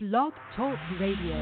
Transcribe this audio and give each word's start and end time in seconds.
Blog 0.00 0.32
Talk 0.54 0.78
Radio. 1.00 1.34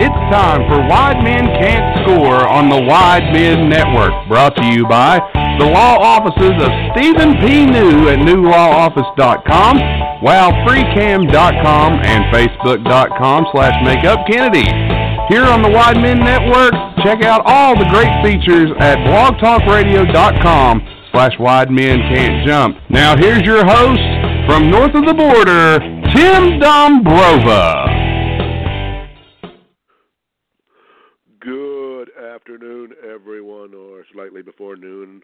It's 0.00 0.22
time 0.32 0.64
for 0.72 0.80
Wide 0.88 1.22
Men 1.22 1.44
Can't 1.60 2.00
Score 2.00 2.48
on 2.48 2.70
the 2.70 2.80
Wide 2.88 3.30
Men 3.34 3.68
Network, 3.68 4.26
brought 4.26 4.56
to 4.56 4.64
you 4.64 4.88
by 4.88 5.20
the 5.58 5.66
law 5.66 6.00
offices 6.00 6.56
of 6.56 6.72
Stephen 6.96 7.36
P. 7.44 7.66
New 7.66 8.08
at 8.08 8.16
newlawoffice.com, 8.20 9.76
wowfreecam.com, 10.24 11.92
and 11.92 12.24
facebook.com 12.34 13.46
slash 13.52 13.74
makeupkennedy. 13.84 15.28
Here 15.28 15.44
on 15.44 15.60
the 15.60 15.68
Wide 15.68 16.00
Men 16.00 16.20
Network, 16.20 16.72
check 17.04 17.22
out 17.22 17.42
all 17.44 17.76
the 17.76 17.84
great 17.90 18.08
features 18.24 18.70
at 18.80 18.96
blogtalkradio.com 19.04 20.91
slash 21.12 21.38
wide 21.38 21.70
men 21.70 21.98
can't 22.12 22.46
jump. 22.46 22.76
Now 22.90 23.16
here's 23.16 23.42
your 23.42 23.64
host 23.64 24.00
from 24.46 24.70
north 24.70 24.94
of 24.94 25.06
the 25.06 25.14
border, 25.14 25.78
Tim 26.12 26.58
Dombrova. 26.58 27.90
Good 31.38 32.10
afternoon, 32.16 32.92
everyone, 33.08 33.74
or 33.74 34.04
slightly 34.12 34.42
before 34.42 34.76
noon 34.76 35.22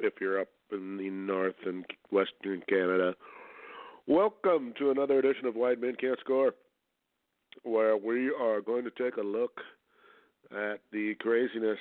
if 0.00 0.14
you're 0.20 0.40
up 0.40 0.48
in 0.72 0.96
the 0.96 1.10
north 1.10 1.54
and 1.66 1.84
western 2.10 2.62
Canada. 2.68 3.14
Welcome 4.06 4.74
to 4.78 4.90
another 4.90 5.18
edition 5.18 5.46
of 5.46 5.54
Wide 5.54 5.80
Men 5.80 5.94
Can't 6.00 6.18
Score, 6.20 6.52
where 7.62 7.96
we 7.96 8.30
are 8.30 8.60
going 8.60 8.84
to 8.84 8.90
take 8.90 9.16
a 9.16 9.22
look 9.22 9.60
at 10.50 10.80
the 10.92 11.14
craziness 11.20 11.78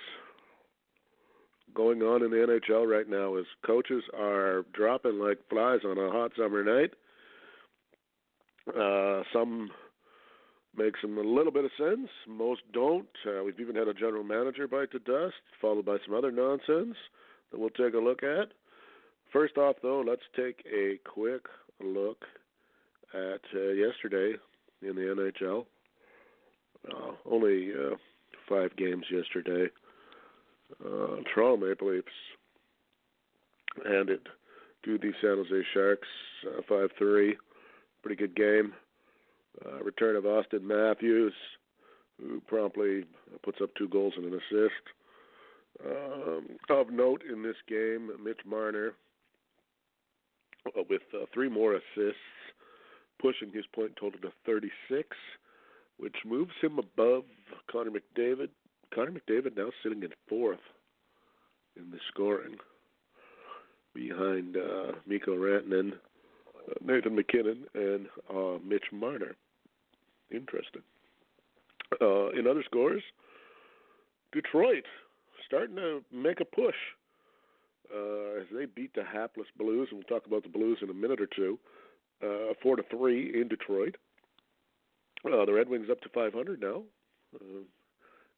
going 1.73 2.02
on 2.02 2.23
in 2.23 2.32
the 2.32 2.38
NHL 2.38 2.90
right 2.90 3.09
now 3.09 3.36
as 3.36 3.46
coaches 3.66 4.04
are 4.18 4.66
dropping 4.73 5.20
like 5.20 5.38
flies 5.50 5.80
on 5.86 5.98
a 5.98 6.12
hot 6.12 6.32
summer 6.38 6.64
night. 6.64 6.91
Uh, 8.68 9.24
some 9.34 9.70
make 10.76 10.93
some 11.02 11.18
a 11.18 11.21
little 11.21 11.52
bit 11.52 11.66
of 11.66 11.71
sense. 11.77 12.10
Most 12.27 12.62
don't. 12.74 13.08
Uh, 13.26 13.43
we've 13.43 13.60
even 13.60 13.76
had 13.76 13.88
a 13.88 13.93
general 13.93 14.24
manager 14.24 14.68
bite 14.68 14.91
the 14.91 14.99
dust, 14.99 15.35
followed 15.62 15.85
by 15.85 15.98
some 16.05 16.16
other 16.16 16.32
nonsense 16.32 16.96
that 17.52 17.60
we'll 17.60 17.70
take 17.71 17.93
a 17.93 17.98
look 17.98 18.24
at. 18.24 18.49
First 19.32 19.58
off, 19.58 19.76
though, 19.82 20.04
let's 20.05 20.21
take 20.36 20.63
a 20.71 20.99
quick 21.08 21.46
look 21.84 22.24
at 23.13 23.41
uh, 23.55 23.70
yesterday 23.71 24.34
in 24.82 24.96
the 24.96 25.32
NHL. 25.41 25.65
Uh, 26.90 27.12
only 27.30 27.71
uh, 27.74 27.96
five 28.48 28.76
games 28.76 29.05
yesterday. 29.12 29.68
Uh, 30.84 31.21
Toronto 31.34 31.67
Maple 31.67 31.91
Leafs 31.91 32.07
handed 33.85 34.27
to 34.85 34.98
the 34.98 35.12
San 35.21 35.37
Jose 35.37 35.65
Sharks 35.73 36.07
uh, 36.48 36.62
five 36.67 36.89
three. 36.98 37.37
Pretty 38.01 38.15
good 38.15 38.35
game. 38.35 38.73
Uh, 39.65 39.84
return 39.84 40.15
of 40.15 40.25
Austin 40.25 40.65
Matthews, 40.65 41.34
who 42.20 42.41
promptly 42.47 43.03
puts 43.43 43.59
up 43.62 43.70
two 43.77 43.90
goals 43.90 44.13
and 44.15 44.25
an 44.25 44.34
assist. 44.34 44.84
Um, 45.85 46.57
of 46.70 46.91
note 46.91 47.23
in 47.29 47.41
this 47.43 47.55
game, 47.67 48.12
Mitch 48.23 48.40
Marner 48.45 48.93
uh, 50.67 50.84
with 50.90 51.01
uh, 51.13 51.25
three 51.34 51.49
more 51.49 51.73
assists, 51.75 52.20
pushing 53.21 53.51
his 53.51 53.65
point 53.73 53.91
total 53.99 54.20
to 54.21 54.31
36, 54.45 55.07
which 55.97 56.15
moves 56.25 56.51
him 56.62 56.79
above 56.79 57.23
Connor 57.71 57.91
McDavid. 57.91 58.49
Connor 58.93 59.12
McDavid 59.12 59.55
now 59.55 59.70
sitting 59.84 60.04
in 60.04 60.09
fourth 60.27 60.59
in 61.76 61.91
the 61.91 61.99
scoring, 62.09 62.55
behind 63.93 64.57
uh, 64.57 64.94
Mikko 65.07 65.35
Rantanen, 65.35 65.94
uh, 65.94 66.73
Nathan 66.81 67.16
MacKinnon, 67.16 67.66
and 67.73 68.07
uh, 68.29 68.57
Mitch 68.66 68.85
Marner. 68.91 69.35
Interesting. 70.31 70.81
Uh, 72.02 72.30
in 72.30 72.47
other 72.47 72.64
scores, 72.66 73.02
Detroit 74.31 74.86
starting 75.46 75.75
to 75.78 76.02
make 76.14 76.40
a 76.40 76.46
push 76.46 76.75
uh, 77.94 78.40
as 78.40 78.46
they 78.53 78.66
beat 78.66 78.94
the 78.94 79.03
hapless 79.03 79.47
Blues, 79.58 79.88
and 79.91 80.00
we'll 80.00 80.19
talk 80.19 80.28
about 80.28 80.44
the 80.44 80.50
Blues 80.50 80.78
in 80.81 80.90
a 80.90 80.94
minute 80.94 81.19
or 81.19 81.28
two. 81.28 81.58
Uh, 82.24 82.53
four 82.62 82.75
to 82.75 82.84
three 82.91 83.40
in 83.40 83.47
Detroit. 83.47 83.96
The 85.24 85.53
Red 85.53 85.69
Wings 85.69 85.88
up 85.90 86.02
to 86.02 86.09
500 86.09 86.62
now, 86.62 86.84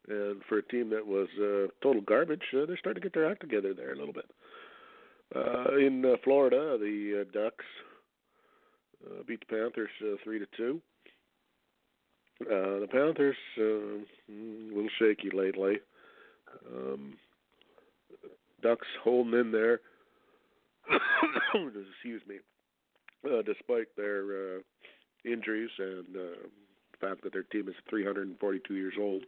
and 0.08 0.42
for 0.48 0.58
a 0.58 0.62
team 0.62 0.90
that 0.90 1.06
was 1.06 1.28
uh, 1.38 1.70
total 1.82 2.02
garbage, 2.02 2.42
uh, 2.54 2.66
they're 2.66 2.78
starting 2.78 3.02
to 3.02 3.08
get 3.08 3.14
their 3.14 3.30
act 3.30 3.40
together 3.40 3.74
there 3.74 3.92
a 3.92 3.96
little 3.96 4.12
bit. 4.12 4.30
Uh, 5.34 5.76
in 5.76 6.04
uh, 6.04 6.16
Florida, 6.24 6.76
the 6.78 7.22
uh, 7.22 7.32
Ducks 7.32 7.64
uh, 9.06 9.22
beat 9.26 9.40
the 9.40 9.46
Panthers 9.46 9.90
uh, 10.02 10.16
three 10.24 10.38
to 10.38 10.46
two. 10.56 10.80
Uh, 12.42 12.80
the 12.80 12.88
Panthers 12.90 13.36
uh, 13.58 13.62
a 13.62 14.74
little 14.74 14.90
shaky 14.98 15.30
lately. 15.32 15.78
Um, 16.74 17.14
Ducks 18.62 18.86
holding 19.02 19.38
in 19.38 19.52
there. 19.52 19.80
Excuse 21.54 22.22
me. 22.28 22.36
Uh, 23.24 23.42
despite 23.42 23.86
their 23.96 24.56
uh, 24.56 24.58
injuries 25.24 25.70
and 25.78 26.16
uh, 26.16 26.48
the 26.90 26.98
fact 27.00 27.22
that 27.22 27.32
their 27.32 27.44
team 27.44 27.68
is 27.68 27.74
342 27.88 28.74
years 28.74 28.94
old, 28.98 29.22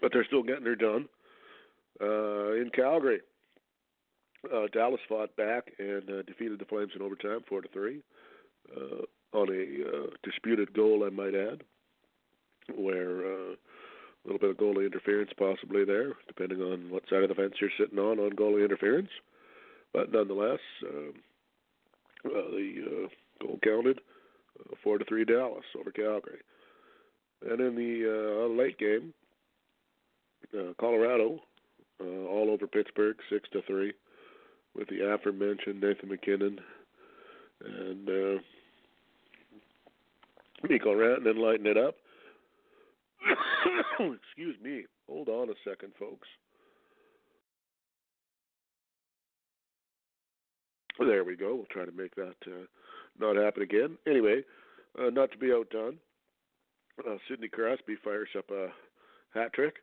but 0.00 0.12
they're 0.12 0.24
still 0.24 0.42
getting 0.42 0.66
it 0.66 0.78
done. 0.78 1.08
Uh, 2.00 2.52
in 2.52 2.70
Calgary, 2.74 3.20
uh, 4.54 4.66
Dallas 4.72 5.00
fought 5.08 5.34
back 5.36 5.72
and 5.78 6.08
uh, 6.08 6.22
defeated 6.22 6.58
the 6.58 6.64
Flames 6.64 6.92
in 6.94 7.02
overtime, 7.02 7.40
four 7.48 7.60
to 7.60 7.68
three, 7.68 8.02
uh, 8.76 9.36
on 9.36 9.48
a 9.48 9.88
uh, 9.88 10.06
disputed 10.22 10.72
goal, 10.72 11.04
I 11.04 11.10
might 11.10 11.34
add, 11.34 11.62
where 12.76 13.26
uh, 13.26 13.52
a 13.52 14.24
little 14.24 14.38
bit 14.38 14.50
of 14.50 14.56
goalie 14.56 14.86
interference 14.86 15.30
possibly 15.38 15.84
there, 15.84 16.12
depending 16.26 16.60
on 16.60 16.90
what 16.90 17.02
side 17.08 17.22
of 17.22 17.28
the 17.28 17.34
fence 17.34 17.54
you're 17.60 17.70
sitting 17.78 17.98
on 17.98 18.18
on 18.18 18.30
goalie 18.32 18.64
interference. 18.64 19.10
But 19.92 20.12
nonetheless, 20.12 20.60
uh, 20.84 21.10
uh, 22.26 22.50
the 22.50 22.74
uh, 22.86 23.44
goal 23.44 23.58
counted 23.64 24.00
uh, 24.60 24.74
four 24.82 24.98
to 24.98 25.04
three 25.04 25.24
Dallas 25.24 25.64
over 25.78 25.90
Calgary. 25.90 26.40
And 27.48 27.60
in 27.60 27.74
the 27.76 28.44
uh, 28.44 28.48
late 28.48 28.78
game, 28.78 29.14
Colorado 30.80 31.40
uh, 32.00 32.04
all 32.04 32.50
over 32.50 32.66
Pittsburgh, 32.66 33.16
six 33.30 33.48
to 33.52 33.62
three, 33.62 33.92
with 34.74 34.88
the 34.88 35.12
aforementioned 35.12 35.80
Nathan 35.80 36.08
MacKinnon 36.08 36.58
and 37.64 38.08
uh, 38.08 38.40
Mikko 40.68 40.94
Rantanen 40.94 41.38
lighting 41.38 41.66
it 41.66 41.76
up. 41.76 41.96
Excuse 44.00 44.56
me. 44.62 44.84
Hold 45.08 45.28
on 45.28 45.48
a 45.48 45.54
second, 45.68 45.92
folks. 45.98 46.28
There 50.98 51.24
we 51.24 51.36
go. 51.36 51.54
We'll 51.54 51.66
try 51.66 51.84
to 51.84 51.92
make 51.92 52.14
that 52.16 52.34
uh, 52.46 52.66
not 53.18 53.36
happen 53.36 53.62
again. 53.62 53.96
Anyway, 54.06 54.42
uh, 54.98 55.10
not 55.10 55.30
to 55.30 55.38
be 55.38 55.52
outdone, 55.52 55.96
uh, 57.08 57.16
Sidney 57.28 57.48
Crosby 57.48 57.96
fires 58.02 58.28
up 58.36 58.50
a 58.50 58.68
hat 59.32 59.52
trick, 59.52 59.76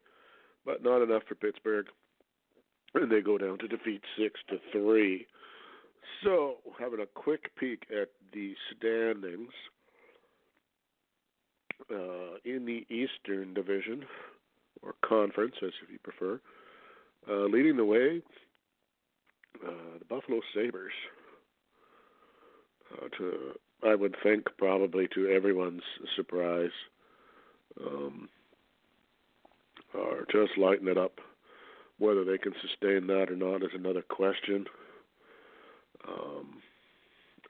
but 0.65 0.83
not 0.83 1.01
enough 1.01 1.23
for 1.27 1.35
Pittsburgh, 1.35 1.87
and 2.93 3.11
they 3.11 3.21
go 3.21 3.37
down 3.37 3.57
to 3.59 3.67
defeat 3.67 4.01
six 4.17 4.39
to 4.49 4.57
three. 4.71 5.27
So, 6.23 6.55
having 6.79 7.01
a 7.01 7.05
quick 7.05 7.55
peek 7.55 7.83
at 7.91 8.09
the 8.33 8.53
standings 8.75 9.51
uh, 11.91 12.37
in 12.45 12.65
the 12.65 12.85
Eastern 12.89 13.53
Division 13.53 14.05
or 14.81 14.95
Conference, 15.03 15.55
as 15.61 15.71
if 15.83 15.91
you 15.91 15.99
prefer, 16.03 16.39
uh, 17.29 17.45
leading 17.45 17.77
the 17.77 17.85
way, 17.85 18.21
uh, 19.65 19.99
the 19.99 20.05
Buffalo 20.05 20.41
Sabres. 20.53 20.93
Uh, 22.93 23.07
to 23.17 23.53
I 23.83 23.93
would 23.93 24.15
think 24.23 24.45
probably 24.57 25.07
to 25.13 25.27
everyone's 25.27 25.83
surprise, 26.15 26.71
um, 27.85 28.29
are 29.97 30.25
just 30.31 30.57
lighting 30.57 30.87
it 30.87 30.97
up. 30.97 31.19
Whether 31.97 32.25
they 32.25 32.37
can 32.37 32.53
sustain 32.61 33.07
that 33.07 33.31
or 33.31 33.35
not 33.35 33.63
is 33.63 33.71
another 33.73 34.01
question. 34.01 34.65
Um, 36.07 36.61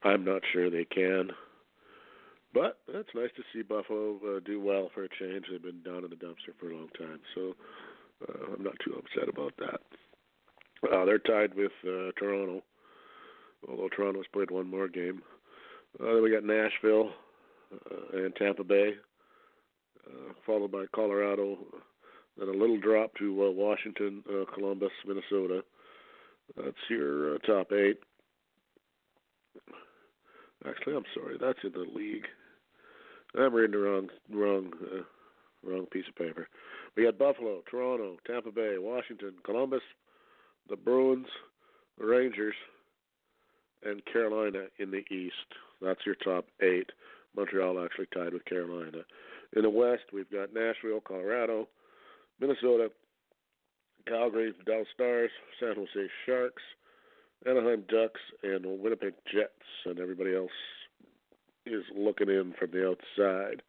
I'm 0.03 0.23
not 0.23 0.41
sure 0.53 0.69
they 0.69 0.85
can. 0.85 1.31
But 2.53 2.77
it's 2.87 3.09
nice 3.13 3.31
to 3.35 3.43
see 3.51 3.63
Buffalo 3.63 4.17
uh, 4.25 4.39
do 4.45 4.61
well 4.61 4.89
for 4.93 5.03
a 5.03 5.09
change. 5.19 5.45
They've 5.51 5.61
been 5.61 5.83
down 5.83 6.05
in 6.05 6.09
the 6.09 6.15
dumpster 6.15 6.55
for 6.57 6.71
a 6.71 6.75
long 6.75 6.87
time, 6.97 7.19
so 7.33 7.53
uh, 8.29 8.53
I'm 8.53 8.63
not 8.63 8.75
too 8.85 8.93
upset 8.93 9.27
about 9.27 9.53
that. 9.57 9.81
Uh, 10.89 11.03
they're 11.03 11.19
tied 11.19 11.53
with 11.55 11.71
uh, 11.83 12.11
Toronto, 12.17 12.63
although 13.67 13.89
Toronto's 13.89 14.27
played 14.31 14.51
one 14.51 14.69
more 14.69 14.87
game. 14.87 15.21
Uh, 15.99 16.13
then 16.13 16.23
we 16.23 16.31
got 16.31 16.45
Nashville 16.45 17.09
uh, 17.73 18.17
and 18.17 18.33
Tampa 18.35 18.63
Bay, 18.63 18.93
uh, 20.07 20.33
followed 20.45 20.71
by 20.71 20.85
Colorado, 20.93 21.57
then 22.37 22.49
a 22.49 22.51
little 22.51 22.79
drop 22.79 23.13
to 23.15 23.45
uh, 23.45 23.51
Washington, 23.51 24.23
uh, 24.29 24.45
Columbus, 24.53 24.91
Minnesota, 25.05 25.63
That's 26.57 26.75
your 26.89 27.35
uh, 27.35 27.37
top 27.39 27.71
eight. 27.71 27.99
Actually, 30.67 30.95
I'm 30.95 31.05
sorry. 31.13 31.37
That's 31.39 31.59
in 31.63 31.71
the 31.71 31.85
league. 31.93 32.25
I'm 33.37 33.53
reading 33.53 33.71
the 33.71 33.77
wrong 33.77 34.09
wrong 34.31 34.71
uh, 34.81 35.03
wrong 35.63 35.85
piece 35.87 36.05
of 36.07 36.15
paper. 36.15 36.47
We 36.95 37.03
got 37.03 37.17
Buffalo, 37.17 37.61
Toronto, 37.69 38.17
Tampa 38.25 38.51
Bay, 38.51 38.75
Washington, 38.77 39.33
Columbus, 39.43 39.81
the 40.69 40.77
Bruins, 40.77 41.27
the 41.99 42.05
Rangers, 42.05 42.55
and 43.83 44.01
Carolina 44.05 44.65
in 44.79 44.91
the 44.91 45.03
East. 45.13 45.35
That's 45.81 46.05
your 46.05 46.15
top 46.15 46.45
eight. 46.61 46.89
Montreal 47.35 47.83
actually 47.83 48.07
tied 48.13 48.33
with 48.33 48.45
Carolina. 48.45 48.99
In 49.55 49.63
the 49.63 49.69
West, 49.69 50.03
we've 50.13 50.29
got 50.31 50.53
Nashville, 50.53 51.01
Colorado, 51.05 51.67
Minnesota, 52.39 52.89
Calgary, 54.07 54.53
Dallas 54.65 54.87
Stars, 54.93 55.31
San 55.59 55.75
Jose 55.75 56.09
Sharks, 56.25 56.63
Anaheim 57.45 57.83
Ducks, 57.89 58.21
and 58.43 58.65
Winnipeg 58.81 59.13
Jets, 59.31 59.51
and 59.85 59.99
everybody 59.99 60.35
else 60.35 60.51
is 61.65 61.83
looking 61.95 62.29
in 62.29 62.53
from 62.59 62.71
the 62.71 62.87
outside. 62.87 63.61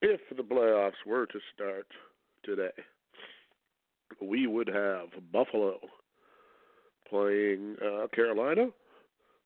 If 0.00 0.20
the 0.36 0.42
playoffs 0.42 1.06
were 1.06 1.26
to 1.26 1.38
start 1.54 1.86
today, 2.44 2.72
we 4.20 4.46
would 4.46 4.68
have 4.68 5.08
Buffalo 5.32 5.78
playing 7.08 7.76
uh, 7.84 8.06
Carolina, 8.14 8.68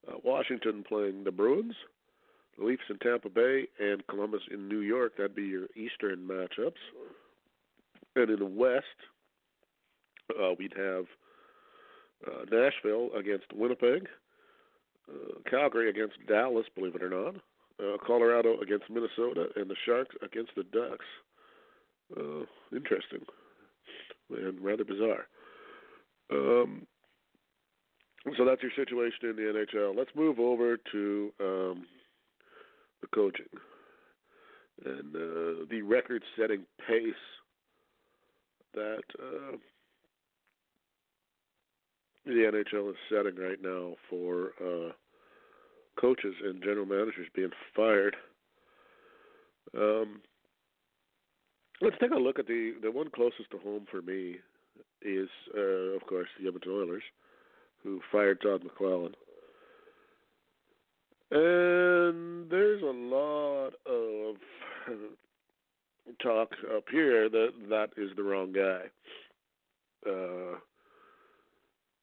uh, 0.08 0.14
Washington 0.24 0.84
playing 0.88 1.24
the 1.24 1.30
Bruins, 1.30 1.74
the 2.58 2.64
Leafs 2.64 2.82
in 2.88 2.98
Tampa 2.98 3.28
Bay, 3.28 3.66
and 3.78 4.06
Columbus 4.06 4.42
in 4.50 4.68
New 4.68 4.80
York. 4.80 5.12
That'd 5.16 5.34
be 5.36 5.42
your 5.42 5.66
Eastern 5.76 6.26
matchups. 6.26 6.72
And 8.16 8.30
in 8.30 8.38
the 8.38 8.46
West, 8.46 8.84
uh, 10.30 10.54
we'd 10.58 10.74
have 10.76 11.04
uh, 12.26 12.44
Nashville 12.50 13.10
against 13.16 13.52
Winnipeg, 13.54 14.08
uh, 15.08 15.38
Calgary 15.48 15.90
against 15.90 16.14
Dallas, 16.26 16.66
believe 16.74 16.96
it 16.96 17.02
or 17.02 17.10
not, 17.10 17.36
uh, 17.78 17.96
Colorado 18.04 18.58
against 18.60 18.90
Minnesota, 18.90 19.46
and 19.54 19.70
the 19.70 19.76
Sharks 19.84 20.16
against 20.22 20.52
the 20.56 20.64
Ducks. 20.64 21.04
Uh, 22.16 22.46
interesting 22.74 23.20
and 24.30 24.60
rather 24.60 24.84
bizarre. 24.84 25.26
Um, 26.30 26.86
so 28.36 28.44
that's 28.44 28.62
your 28.62 28.72
situation 28.74 29.30
in 29.30 29.36
the 29.36 29.42
NHL. 29.76 29.96
Let's 29.96 30.10
move 30.16 30.40
over 30.40 30.76
to 30.92 31.32
um, 31.40 31.86
the 33.00 33.06
coaching 33.14 33.46
and 34.84 35.14
uh, 35.14 35.64
the 35.70 35.82
record-setting 35.82 36.64
pace 36.86 37.14
that 38.76 39.02
uh, 39.18 39.56
the 42.24 42.30
NHL 42.30 42.90
is 42.90 42.96
setting 43.10 43.36
right 43.36 43.60
now 43.60 43.94
for 44.08 44.52
uh, 44.60 44.92
coaches 46.00 46.34
and 46.44 46.62
general 46.62 46.86
managers 46.86 47.28
being 47.34 47.50
fired. 47.74 48.14
Um, 49.76 50.20
let's 51.80 51.96
take 52.00 52.12
a 52.12 52.16
look 52.16 52.38
at 52.38 52.46
the 52.46 52.74
the 52.82 52.90
one 52.90 53.10
closest 53.14 53.50
to 53.50 53.58
home 53.58 53.86
for 53.90 54.02
me 54.02 54.36
is, 55.02 55.28
uh, 55.56 55.96
of 55.96 56.06
course, 56.06 56.28
the 56.38 56.46
Edmonton 56.46 56.72
Oilers 56.72 57.02
who 57.82 58.00
fired 58.10 58.40
Todd 58.40 58.62
McLellan. 58.62 59.12
And 61.30 62.50
there's 62.50 62.82
a 62.82 62.86
lot 62.86 63.72
of 63.86 64.36
talk 66.22 66.50
up 66.74 66.84
here 66.90 67.28
that 67.28 67.50
that 67.68 67.88
is 67.96 68.10
the 68.16 68.22
wrong 68.22 68.52
guy. 68.52 68.82
Uh, 70.08 70.58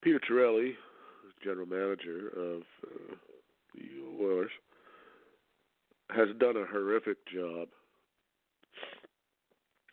Peter 0.02 0.20
Chiarelli, 0.30 0.74
general 1.44 1.66
manager 1.66 2.28
of 2.36 2.62
uh, 2.86 3.16
the 3.76 4.24
Oilers, 4.24 4.52
has 6.10 6.28
done 6.40 6.58
a 6.58 6.66
horrific 6.66 7.18
job 7.34 7.70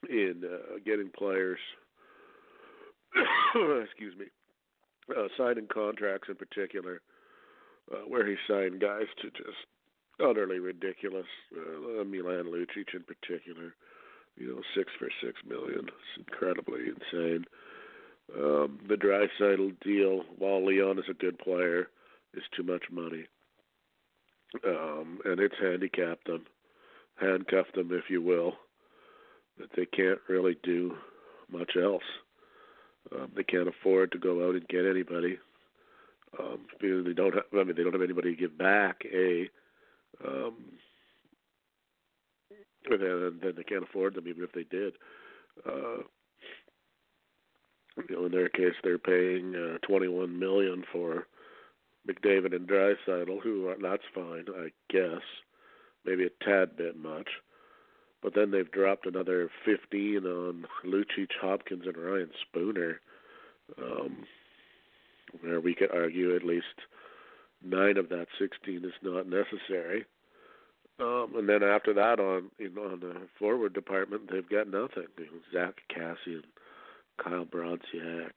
in 0.08 0.42
uh, 0.44 0.78
getting 0.84 1.10
players, 1.16 1.58
excuse 3.84 4.14
me, 4.18 4.26
uh, 5.16 5.28
signing 5.36 5.68
contracts 5.72 6.28
in 6.28 6.34
particular, 6.34 7.00
uh, 7.92 7.98
where 8.08 8.26
he 8.26 8.36
signed 8.48 8.80
guys 8.80 9.06
to 9.20 9.30
just 9.30 9.58
utterly 10.24 10.58
ridiculous. 10.58 11.26
Uh, 11.54 12.04
Milan 12.04 12.46
Lucic 12.46 12.94
in 12.94 13.02
particular, 13.02 13.74
you 14.36 14.48
know, 14.48 14.60
six 14.74 14.90
for 14.98 15.08
six 15.24 15.40
million. 15.46 15.86
It's 15.86 16.26
incredibly 16.28 16.80
insane. 16.88 17.44
Um, 18.36 18.78
the 18.88 18.94
Draisaitl 18.94 19.80
deal, 19.80 20.22
while 20.38 20.64
Leon 20.64 20.98
is 20.98 21.04
a 21.10 21.14
good 21.14 21.38
player, 21.38 21.88
is 22.34 22.44
too 22.56 22.62
much 22.62 22.84
money, 22.90 23.26
um, 24.64 25.18
and 25.24 25.40
it's 25.40 25.56
handicapped 25.60 26.26
them, 26.26 26.46
handcuffed 27.20 27.74
them, 27.74 27.90
if 27.92 28.08
you 28.08 28.22
will. 28.22 28.54
That 29.58 29.70
they 29.76 29.84
can't 29.84 30.20
really 30.28 30.56
do 30.62 30.96
much 31.50 31.72
else. 31.76 32.04
Um, 33.12 33.32
they 33.34 33.42
can't 33.42 33.68
afford 33.68 34.12
to 34.12 34.18
go 34.18 34.48
out 34.48 34.54
and 34.54 34.68
get 34.68 34.86
anybody. 34.86 35.38
Um, 36.38 36.60
because 36.80 37.04
they 37.04 37.12
don't 37.12 37.34
have. 37.34 37.44
I 37.52 37.64
mean, 37.64 37.74
they 37.76 37.82
don't 37.82 37.92
have 37.92 38.02
anybody 38.02 38.34
to 38.34 38.40
give 38.40 38.56
back. 38.56 39.02
A. 39.12 39.50
Um, 40.24 40.54
then, 42.88 43.40
then 43.42 43.52
they 43.56 43.62
can't 43.62 43.84
afford 43.84 44.14
them, 44.14 44.28
even 44.28 44.44
if 44.44 44.52
they 44.52 44.64
did. 44.64 44.94
Uh, 45.66 46.02
you 48.08 48.16
know, 48.16 48.26
in 48.26 48.32
their 48.32 48.48
case, 48.48 48.74
they're 48.82 48.98
paying 48.98 49.54
uh, 49.54 49.78
21 49.86 50.38
million 50.38 50.84
for 50.92 51.26
McDavid 52.08 52.54
and 52.54 52.68
Draisaitl, 52.68 53.42
who 53.42 53.68
are, 53.68 53.76
that's 53.80 54.02
fine, 54.14 54.46
I 54.56 54.70
guess. 54.90 55.22
Maybe 56.04 56.24
a 56.26 56.44
tad 56.44 56.76
bit 56.76 56.96
much. 56.96 57.28
But 58.22 58.34
then 58.34 58.50
they've 58.50 58.70
dropped 58.70 59.06
another 59.06 59.50
15 59.64 60.24
on 60.24 60.66
Lucic, 60.84 61.30
Hopkins, 61.40 61.84
and 61.86 61.96
Ryan 61.96 62.30
Spooner, 62.46 63.00
um, 63.78 64.26
where 65.40 65.60
we 65.60 65.74
could 65.74 65.90
argue 65.90 66.36
at 66.36 66.44
least 66.44 66.66
nine 67.64 67.96
of 67.96 68.08
that 68.10 68.26
16 68.38 68.84
is 68.84 68.92
not 69.02 69.26
necessary. 69.26 70.04
Um, 71.00 71.32
and 71.36 71.48
then 71.48 71.62
after 71.62 71.94
that, 71.94 72.20
on 72.20 72.50
you 72.58 72.70
know, 72.70 72.84
on 72.84 73.00
the 73.00 73.14
forward 73.38 73.72
department, 73.72 74.30
they've 74.30 74.48
got 74.48 74.68
nothing. 74.68 75.06
You 75.18 75.24
know, 75.24 75.40
Zack 75.52 75.74
Kassian, 75.96 76.42
Kyle 77.22 77.46
Brodziak, 77.46 78.32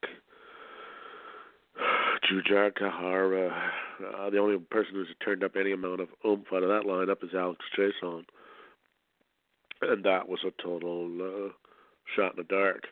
Jujhar 2.32 2.72
Khaira. 2.72 3.52
Uh, 4.00 4.30
the 4.30 4.38
only 4.38 4.58
person 4.58 4.94
who's 4.94 5.08
turned 5.24 5.44
up 5.44 5.56
any 5.60 5.72
amount 5.74 6.02
of 6.02 6.08
oomph 6.26 6.48
out 6.54 6.64
of 6.64 6.70
that 6.70 6.88
lineup 6.90 7.24
is 7.24 7.36
Alex 7.36 7.60
Chiasson 7.78 8.24
and 9.90 10.04
that 10.04 10.28
was 10.28 10.40
a 10.46 10.62
total 10.62 11.10
uh, 11.22 11.50
shot 12.16 12.38
in 12.38 12.38
the 12.38 12.44
dark. 12.44 12.84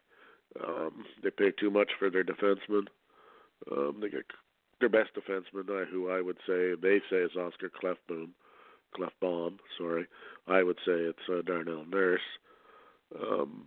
Um, 0.65 1.05
they 1.23 1.29
pay 1.29 1.51
too 1.51 1.69
much 1.69 1.89
for 1.97 2.09
their 2.09 2.23
defensemen. 2.23 2.87
Um, 3.71 3.99
they 4.01 4.09
get 4.09 4.25
their 4.79 4.89
best 4.89 5.11
defenseman, 5.15 5.69
uh, 5.69 5.85
who 5.85 6.09
I 6.09 6.21
would 6.21 6.37
say 6.47 6.73
they 6.81 6.99
say 7.09 7.17
is 7.17 7.31
Oscar 7.37 7.69
Klefbom, 7.69 8.29
Klefbom. 8.97 9.57
Sorry, 9.77 10.07
I 10.47 10.63
would 10.63 10.77
say 10.85 10.93
it's 10.93 11.29
uh, 11.29 11.41
Darnell 11.45 11.85
Nurse. 11.85 12.21
Um, 13.19 13.65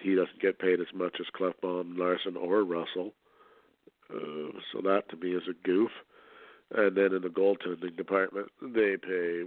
he 0.00 0.14
doesn't 0.14 0.40
get 0.40 0.58
paid 0.58 0.80
as 0.80 0.92
much 0.94 1.16
as 1.20 1.26
Klefbom, 1.38 1.96
Larsson, 1.96 2.36
or 2.36 2.62
Russell. 2.64 3.12
Uh, 4.12 4.58
so 4.72 4.80
that 4.82 5.08
to 5.10 5.16
me 5.16 5.30
is 5.30 5.44
a 5.48 5.66
goof. 5.66 5.90
And 6.74 6.96
then 6.96 7.14
in 7.14 7.22
the 7.22 7.28
goaltending 7.28 7.96
department, 7.96 8.48
they 8.60 8.96
pay 8.96 9.44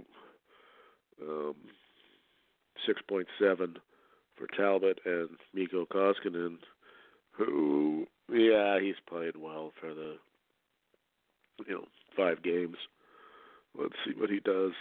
um, 1.22 1.54
6.7 2.88 3.26
for 4.36 4.46
Talbot 4.56 5.00
and 5.04 5.30
Mikko 5.52 5.86
Koskinen, 5.86 6.58
who, 7.32 8.06
yeah, 8.32 8.80
he's 8.80 8.94
played 9.08 9.36
well 9.36 9.72
for 9.80 9.92
the, 9.92 10.14
you 11.66 11.74
know, 11.74 11.84
five 12.16 12.42
games. 12.42 12.76
Let's 13.78 13.94
see 14.04 14.12
what 14.18 14.30
he 14.30 14.40
does 14.40 14.72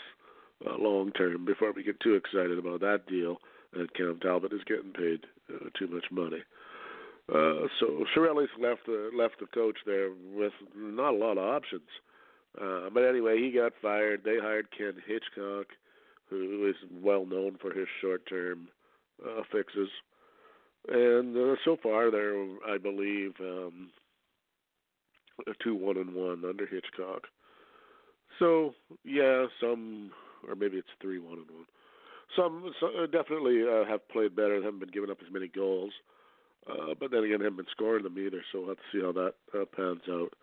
uh, 0.66 0.78
long 0.78 1.12
term 1.12 1.46
before 1.46 1.72
we 1.74 1.84
get 1.84 2.00
too 2.00 2.16
excited 2.16 2.58
about 2.58 2.82
that 2.82 3.08
deal. 3.08 3.38
And 3.74 3.94
Cam 3.94 4.20
Talbot 4.22 4.54
is 4.54 4.64
getting 4.66 4.94
paid 4.94 5.26
uh, 5.54 5.70
too 5.78 5.88
much 5.88 6.06
money. 6.12 6.42
Uh, 7.30 7.68
so 7.80 8.06
Chiarelli's 8.16 8.50
left 8.60 8.86
the 8.86 9.10
left 9.16 9.40
the 9.40 9.48
coach 9.48 9.78
there 9.86 10.10
with 10.34 10.54
not 10.76 11.14
a 11.14 11.18
lot 11.18 11.38
of 11.38 11.44
options. 11.44 11.90
Uh, 12.60 12.90
but 12.94 13.04
anyway, 13.04 13.38
he 13.38 13.52
got 13.52 13.74
fired. 13.82 14.22
They 14.24 14.38
hired 14.42 14.68
Ken 14.76 14.94
Hitchcock 15.06 15.68
who 16.30 16.68
is 16.68 16.76
well 17.02 17.26
known 17.26 17.58
for 17.62 17.74
his 17.74 17.88
short-term 18.02 18.68
uh, 19.26 19.44
fixes. 19.52 19.90
And 20.90 21.36
uh, 21.36 21.56
so 21.66 21.78
far, 21.82 22.12
they're, 22.12 22.46
I 22.68 22.78
believe, 22.78 23.34
um, 23.40 23.90
two 25.64 25.76
one 25.76 25.98
and 25.98 26.14
one 26.14 26.44
under 26.46 26.66
Hitchcock. 26.66 27.24
So 28.40 28.74
yeah, 29.04 29.46
some, 29.60 30.12
or 30.48 30.56
maybe 30.56 30.78
it's 30.78 30.88
three 31.02 31.20
one 31.20 31.40
and 31.40 31.52
one. 31.52 31.66
Some, 32.36 32.74
some 32.80 32.92
definitely 33.12 33.64
uh, 33.64 33.86
have 33.86 34.08
played 34.10 34.36
better. 34.36 34.56
Haven't 34.62 34.80
been 34.80 34.92
giving 34.92 35.10
up 35.10 35.20
as 35.26 35.32
many 35.32 35.48
goals. 35.48 35.94
Uh, 36.70 36.94
but 37.00 37.12
then 37.12 37.24
again, 37.24 37.40
haven't 37.40 37.58
been 37.58 37.66
scoring 37.72 38.04
them 38.04 38.18
either, 38.20 38.44
so 38.52 38.60
we'll 38.60 38.70
have 38.70 38.78
to 38.78 38.84
see 38.92 39.02
how 39.02 39.14
that 39.14 39.34
uh, 39.58 39.66
pans 39.76 40.02
out. 40.10 40.34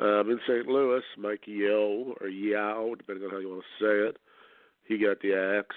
Um, 0.00 0.30
in 0.30 0.38
St. 0.46 0.66
Louis, 0.66 1.02
Mike 1.18 1.46
Yeo, 1.46 2.14
or 2.20 2.28
Yao, 2.28 2.94
depending 2.96 3.24
on 3.24 3.30
how 3.30 3.38
you 3.38 3.48
want 3.48 3.64
to 3.78 3.84
say 3.84 4.08
it, 4.08 4.18
he 4.86 4.98
got 4.98 5.20
the 5.20 5.34
axe. 5.58 5.76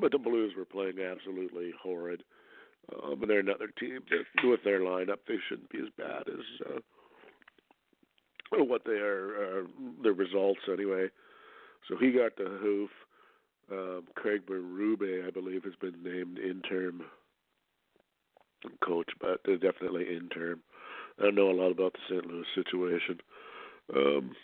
But 0.00 0.12
the 0.12 0.18
Blues 0.18 0.54
were 0.56 0.64
playing 0.64 0.98
absolutely 1.00 1.72
horrid. 1.80 2.24
Uh, 2.92 3.14
but 3.14 3.28
they're 3.28 3.40
another 3.40 3.68
team 3.78 4.00
that, 4.10 4.48
with 4.48 4.60
their 4.64 4.80
lineup, 4.80 5.18
they 5.28 5.36
shouldn't 5.48 5.70
be 5.70 5.78
as 5.78 5.92
bad 5.96 6.22
as 6.28 6.66
uh, 6.66 6.78
what 8.64 8.82
they 8.84 8.92
are, 8.92 9.60
uh, 9.60 9.62
their 10.02 10.12
results 10.12 10.60
anyway. 10.72 11.08
So 11.88 11.96
he 11.96 12.12
got 12.12 12.36
the 12.36 12.58
hoof. 12.60 12.90
Um, 13.70 14.04
Craig 14.14 14.42
Berube, 14.46 15.26
I 15.26 15.30
believe, 15.30 15.64
has 15.64 15.74
been 15.80 16.02
named 16.02 16.38
interim 16.38 17.02
coach, 18.84 19.08
but 19.20 19.42
definitely 19.44 20.04
interim. 20.14 20.62
I 21.18 21.24
don't 21.24 21.34
know 21.34 21.50
a 21.50 21.52
lot 21.52 21.70
about 21.70 21.94
the 21.94 21.98
St. 22.08 22.26
Louis 22.26 22.44
situation. 22.54 23.20
Um, 23.94 24.34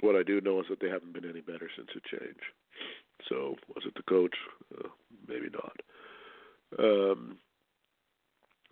what 0.00 0.16
I 0.16 0.22
do 0.22 0.40
know 0.40 0.60
is 0.60 0.66
that 0.68 0.80
they 0.80 0.88
haven't 0.88 1.14
been 1.14 1.28
any 1.28 1.40
better 1.40 1.70
since 1.76 1.88
the 1.94 2.00
change. 2.18 2.40
So 3.28 3.56
was 3.74 3.84
it 3.86 3.94
the 3.94 4.02
coach? 4.02 4.34
Uh, 4.76 4.88
maybe 5.26 5.48
not. 5.52 5.80
Um, 6.78 7.38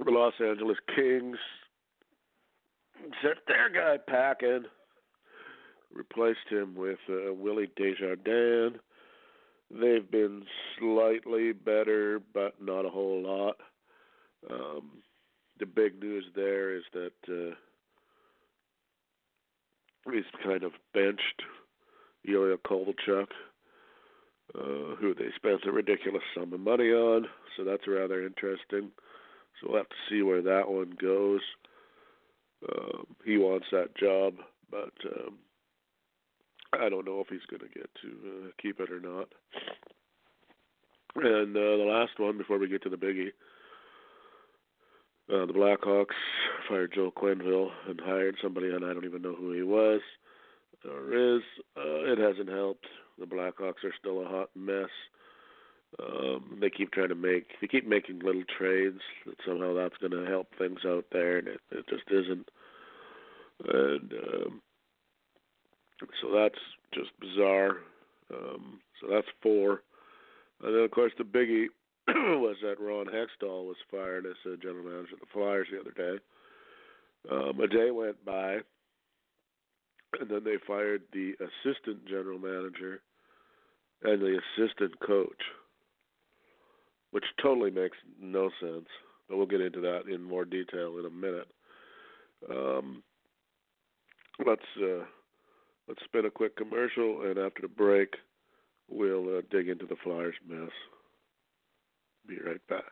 the 0.05 0.11
Los 0.11 0.35
Angeles 0.41 0.77
Kings 0.95 1.39
sent 3.23 3.39
their 3.47 3.71
guy 3.71 3.97
packing, 4.07 4.65
replaced 5.95 6.49
him 6.51 6.75
with 6.75 6.99
uh, 7.09 7.33
Willie 7.33 7.71
Desjardins. 7.77 8.77
They've 9.71 10.11
been 10.11 10.45
slightly 10.79 11.53
better, 11.53 12.21
but 12.33 12.61
not 12.61 12.85
a 12.85 12.91
whole 12.91 13.23
lot. 13.23 13.57
Um, 14.51 15.03
the 15.59 15.67
big 15.67 16.01
news 16.01 16.25
there 16.35 16.77
is 16.77 16.83
that 16.93 17.13
uh, 17.29 17.55
he's 20.13 20.25
kind 20.45 20.63
of 20.63 20.73
benched 20.93 21.43
Ilya 22.27 22.59
Kovalchuk, 22.59 23.29
uh, 24.55 24.97
who 25.01 25.15
they 25.15 25.31
spent 25.37 25.65
a 25.67 25.73
ridiculous 25.73 26.23
sum 26.35 26.53
of 26.53 26.61
money 26.61 26.91
on. 26.91 27.27
So 27.57 27.65
that's 27.65 27.89
rather 27.89 28.25
interesting. 28.25 28.91
So 29.61 29.69
we'll 29.69 29.79
have 29.79 29.89
to 29.89 29.95
see 30.11 30.23
where 30.23 30.43
that 30.43 30.69
one 30.71 30.93
goes. 31.01 31.41
Um, 32.69 33.07
he 33.25 33.37
wants 33.39 33.67
that 33.73 33.97
job, 33.97 34.35
but 34.71 34.93
um, 35.07 35.39
I 36.81 36.89
don't 36.89 37.07
know 37.07 37.21
if 37.21 37.29
he's 37.29 37.47
going 37.51 37.61
to 37.61 37.79
get 37.79 37.91
to 38.03 38.09
uh, 38.09 38.51
keep 38.61 38.81
it 38.81 38.91
or 38.91 39.01
not. 39.01 39.29
And 41.17 41.57
uh, 41.57 41.77
the 41.77 41.87
last 41.89 42.19
one 42.19 42.39
before 42.39 42.59
we 42.59 42.69
get 42.69 42.83
to 42.83 42.91
the 42.91 42.97
biggie, 42.97 43.29
uh, 45.33 45.47
the 45.47 45.53
Blackhawks 45.53 46.17
fired 46.69 46.93
Joe 46.95 47.13
Quenneville 47.17 47.71
and 47.89 48.01
hired 48.01 48.37
somebody, 48.43 48.69
and 48.69 48.85
I 48.85 48.93
don't 48.93 49.05
even 49.05 49.23
know 49.23 49.35
who 49.35 49.53
he 49.53 49.63
was 49.63 50.01
or 50.85 51.37
is. 51.37 51.43
Uh, 51.77 52.13
it 52.13 52.19
hasn't 52.19 52.51
helped. 52.51 52.87
The 53.19 53.27
Blackhawks 53.27 53.85
are 53.85 53.95
still 53.99 54.23
a 54.23 54.29
hot 54.29 54.51
mess. 54.55 54.91
Um, 55.99 56.59
they 56.61 56.71
keep 56.71 56.91
trying 56.91 57.11
to 57.11 57.15
make, 57.15 57.47
they 57.61 57.69
keep 57.69 57.87
making 57.87 58.19
little 58.19 58.43
trades 58.59 59.01
that 59.27 59.37
somehow 59.47 59.75
that's 59.75 59.97
going 59.99 60.11
to 60.11 60.29
help 60.29 60.49
things 60.59 60.81
out 60.85 61.05
there, 61.13 61.39
and 61.39 61.49
it, 61.49 61.61
it 61.71 61.85
just 61.89 62.11
isn't. 62.11 62.49
And 63.67 64.13
um, 64.13 64.63
so 66.01 66.33
that's 66.35 66.59
just 66.93 67.11
bizarre. 67.21 67.79
Um, 68.33 68.81
so 69.01 69.09
that's 69.11 69.27
four. 69.43 69.83
And 70.63 70.75
then, 70.75 70.83
of 70.83 70.91
course, 70.91 71.13
the 71.19 71.25
biggie 71.25 71.67
was 72.09 72.57
that 72.63 72.81
Ron 72.81 73.07
Hextall 73.07 73.67
was 73.67 73.77
fired 73.91 74.27
as 74.27 74.53
a 74.53 74.57
general 74.57 74.85
manager 74.85 75.15
of 75.15 75.21
the 75.21 75.27
Flyers 75.33 75.69
the 75.71 75.81
other 75.81 75.91
day. 75.91 76.23
Um, 77.31 77.61
a 77.61 77.67
day 77.67 77.91
went 77.91 78.23
by, 78.25 78.59
and 80.21 80.29
then 80.29 80.45
they 80.45 80.57
fired 80.67 81.03
the 81.13 81.33
assistant 81.41 82.07
general 82.07 82.39
manager 82.39 83.01
and 84.03 84.21
the 84.21 84.39
assistant 84.59 84.93
coach, 85.01 85.43
which 87.11 87.25
totally 87.43 87.71
makes 87.71 87.97
no 88.21 88.51
sense. 88.61 88.87
But 89.29 89.39
we'll 89.39 89.47
get 89.47 89.63
into 89.63 89.81
that 89.81 90.03
in 90.13 90.23
more 90.23 90.45
detail 90.45 90.99
in 90.99 91.07
a 91.07 91.11
minute. 91.11 91.49
Um, 92.51 93.03
let's 94.47 94.61
uh, 94.83 95.05
let's 95.89 96.01
spin 96.05 96.27
a 96.27 96.31
quick 96.31 96.57
commercial, 96.57 97.23
and 97.23 97.39
after 97.39 97.63
the 97.63 97.69
break, 97.69 98.15
we'll 98.89 99.39
uh, 99.39 99.43
dig 99.51 99.69
into 99.69 99.87
the 99.87 99.97
Flyers 100.03 100.35
mess. 100.49 100.71
Be 102.27 102.37
right 102.45 102.67
back. 102.69 102.83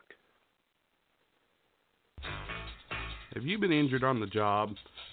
Have 3.33 3.43
you 3.43 3.57
been 3.57 3.71
injured 3.71 4.03
on 4.03 4.19
the 4.19 4.27
job, 4.27 4.69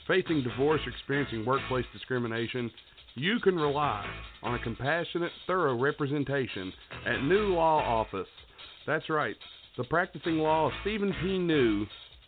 facing 0.07 0.43
divorce, 0.43 0.83
or 0.87 0.91
experiencing 0.91 1.47
workplace 1.47 1.87
discrimination? 1.93 2.71
You 3.15 3.41
can 3.41 3.57
rely 3.57 4.05
on 4.43 4.55
a 4.55 4.63
compassionate, 4.63 5.33
thorough 5.47 5.79
representation 5.79 6.73
at 7.07 7.23
New 7.23 7.55
Law 7.55 7.79
Office. 7.79 8.29
That's 8.87 9.09
right, 9.09 9.37
the 9.79 9.85
practicing 9.85 10.37
law 10.37 10.67
of 10.67 10.73
Stephen 10.83 11.15
P. 11.23 11.39
New. 11.39 11.87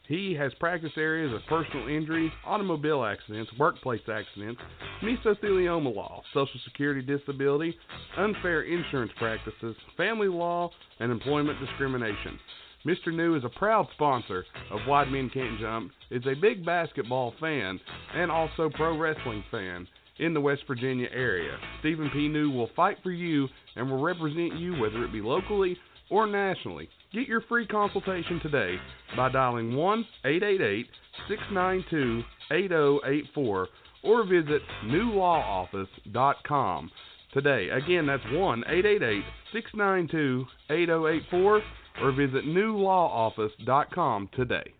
He 0.09 0.35
has 0.35 0.53
practice 0.55 0.93
areas 0.97 1.33
of 1.33 1.41
personal 1.49 1.89
injury, 1.89 2.33
automobile 2.45 3.05
accidents, 3.05 3.51
workplace 3.59 4.03
accidents, 4.13 4.61
mesothelioma 5.03 5.95
law, 5.95 6.23
Social 6.35 6.61
Security 6.65 7.03
disability, 7.03 7.77
unfair 8.17 8.63
insurance 8.63 9.13
practices, 9.17 9.77
family 9.97 10.29
law, 10.29 10.71
and 10.99 11.13
employment 11.13 11.59
discrimination. 11.61 12.39
Mr. 12.85 13.15
New 13.15 13.37
is 13.37 13.45
a 13.45 13.59
proud 13.59 13.87
sponsor 13.95 14.45
of 14.73 14.81
Wide 14.89 15.09
Men 15.09 15.31
Can't 15.31 15.61
Jump, 15.61 15.93
is 16.11 16.27
a 16.27 16.35
big 16.35 16.67
basketball 16.67 17.33
fan, 17.39 17.79
and 18.13 18.31
also 18.31 18.69
pro 18.75 18.99
wrestling 18.99 19.45
fan 19.53 19.87
in 20.19 20.35
the 20.35 20.41
West 20.41 20.63
Virginia 20.67 21.09
area. 21.13 21.57
Stephen 21.79 22.11
P. 22.13 22.27
New 22.29 22.51
will 22.51 22.71
fight 22.75 22.99
for 23.05 23.13
you 23.13 23.49
and 23.77 23.89
will 23.89 24.03
represent 24.03 24.57
you 24.57 24.75
whether 24.81 25.05
it 25.05 25.13
be 25.13 25.21
locally 25.21 25.77
or 26.13 26.27
nationally. 26.27 26.89
Get 27.13 27.27
your 27.27 27.41
free 27.43 27.67
consultation 27.67 28.41
today 28.41 28.77
by 29.17 29.31
dialing 29.31 29.75
1 29.75 30.07
888 30.25 30.87
692 31.29 32.23
8084 32.51 33.69
or 34.05 34.25
visit 34.25 34.63
newlawoffice.com 34.85 36.91
today. 37.33 37.69
Again, 37.71 38.07
that's 38.07 38.23
1 38.31 38.65
888 38.69 39.25
692 39.53 40.47
8084 40.71 41.63
or 42.03 42.13
visit 42.13 42.45
newlawoffice.com 42.45 44.29
today. 44.35 44.75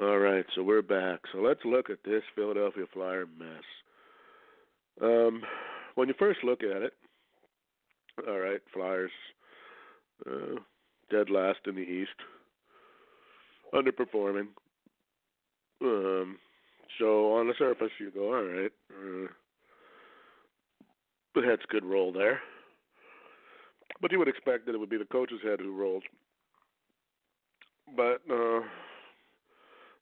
All 0.00 0.18
right, 0.18 0.46
so 0.54 0.62
we're 0.62 0.82
back. 0.82 1.20
So 1.32 1.40
let's 1.40 1.60
look 1.64 1.90
at 1.90 1.98
this 2.04 2.22
Philadelphia 2.34 2.84
Flyer 2.92 3.26
mess. 3.38 3.64
Um, 5.02 5.42
when 5.94 6.08
you 6.08 6.14
first 6.18 6.40
look 6.42 6.62
at 6.62 6.82
it, 6.82 6.94
all 8.28 8.38
right, 8.38 8.60
Flyers 8.72 9.10
uh, 10.26 10.60
dead 11.10 11.30
last 11.30 11.60
in 11.66 11.74
the 11.74 11.80
East, 11.80 12.10
underperforming. 13.74 14.48
Um, 15.82 16.38
so 16.98 17.34
on 17.34 17.46
the 17.46 17.54
surface, 17.58 17.90
you 17.98 18.10
go, 18.10 18.34
all 18.34 18.42
right, 18.42 18.72
uh, 18.90 19.28
the 21.34 21.56
good 21.68 21.84
roll 21.84 22.12
there. 22.12 22.40
But 24.00 24.12
you 24.12 24.18
would 24.18 24.28
expect 24.28 24.66
that 24.66 24.74
it 24.74 24.78
would 24.78 24.90
be 24.90 24.98
the 24.98 25.04
coach's 25.04 25.42
head 25.42 25.60
who 25.60 25.76
rolled. 25.76 26.04
But 27.96 28.20
uh, 28.32 28.60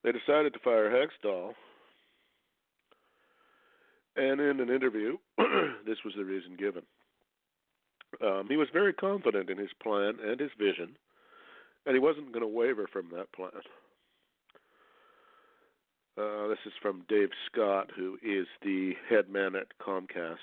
they 0.04 0.12
decided 0.12 0.52
to 0.52 0.58
fire 0.60 0.90
Hextall. 0.90 1.52
And 4.16 4.40
in 4.40 4.60
an 4.60 4.68
interview, 4.68 5.16
this 5.86 5.98
was 6.04 6.14
the 6.16 6.24
reason 6.24 6.56
given. 6.58 6.82
Um, 8.22 8.46
he 8.48 8.56
was 8.56 8.68
very 8.72 8.92
confident 8.92 9.50
in 9.50 9.58
his 9.58 9.70
plan 9.82 10.14
and 10.24 10.40
his 10.40 10.50
vision, 10.58 10.96
and 11.86 11.94
he 11.94 12.00
wasn't 12.00 12.32
going 12.32 12.42
to 12.42 12.48
waver 12.48 12.86
from 12.92 13.08
that 13.14 13.32
plan. 13.32 13.50
Uh, 16.18 16.48
this 16.48 16.58
is 16.66 16.72
from 16.82 17.04
Dave 17.08 17.28
Scott, 17.46 17.90
who 17.94 18.18
is 18.24 18.46
the 18.62 18.94
head 19.08 19.28
man 19.28 19.54
at 19.54 19.78
Comcast, 19.80 20.36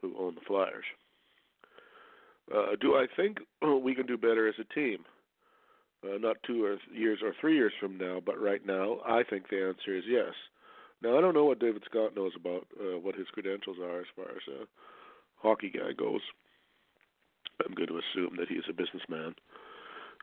who 0.00 0.14
own 0.18 0.34
the 0.34 0.40
Flyers. 0.46 0.84
Uh, 2.54 2.76
do 2.80 2.94
I 2.94 3.06
think 3.14 3.38
we 3.82 3.94
can 3.94 4.06
do 4.06 4.16
better 4.16 4.48
as 4.48 4.54
a 4.58 4.74
team? 4.74 5.04
Uh, 6.04 6.18
not 6.18 6.36
two 6.46 6.64
or 6.64 6.76
th- 6.76 6.80
years 6.94 7.18
or 7.22 7.34
three 7.40 7.56
years 7.56 7.72
from 7.80 7.98
now, 7.98 8.20
but 8.24 8.40
right 8.40 8.64
now, 8.64 8.98
I 9.06 9.22
think 9.22 9.48
the 9.48 9.66
answer 9.66 9.96
is 9.96 10.04
yes. 10.06 10.32
Now, 11.02 11.18
I 11.18 11.20
don't 11.20 11.34
know 11.34 11.44
what 11.44 11.58
David 11.58 11.82
Scott 11.84 12.14
knows 12.16 12.32
about 12.36 12.66
uh, 12.80 12.98
what 12.98 13.16
his 13.16 13.26
credentials 13.32 13.78
are 13.82 14.00
as 14.00 14.06
far 14.14 14.30
as 14.30 14.48
a 14.48 14.66
hockey 15.36 15.70
guy 15.70 15.92
goes. 15.96 16.20
I'm 17.64 17.74
going 17.74 17.88
to 17.88 17.98
assume 17.98 18.36
that 18.38 18.48
he's 18.48 18.68
a 18.68 18.72
businessman 18.72 19.34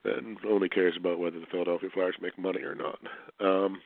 and 0.05 0.37
only 0.47 0.69
cares 0.69 0.95
about 0.97 1.19
whether 1.19 1.39
the 1.39 1.45
Philadelphia 1.45 1.89
Flyers 1.93 2.15
make 2.21 2.37
money 2.37 2.61
or 2.61 2.75
not. 2.75 2.99
Um, 3.39 3.81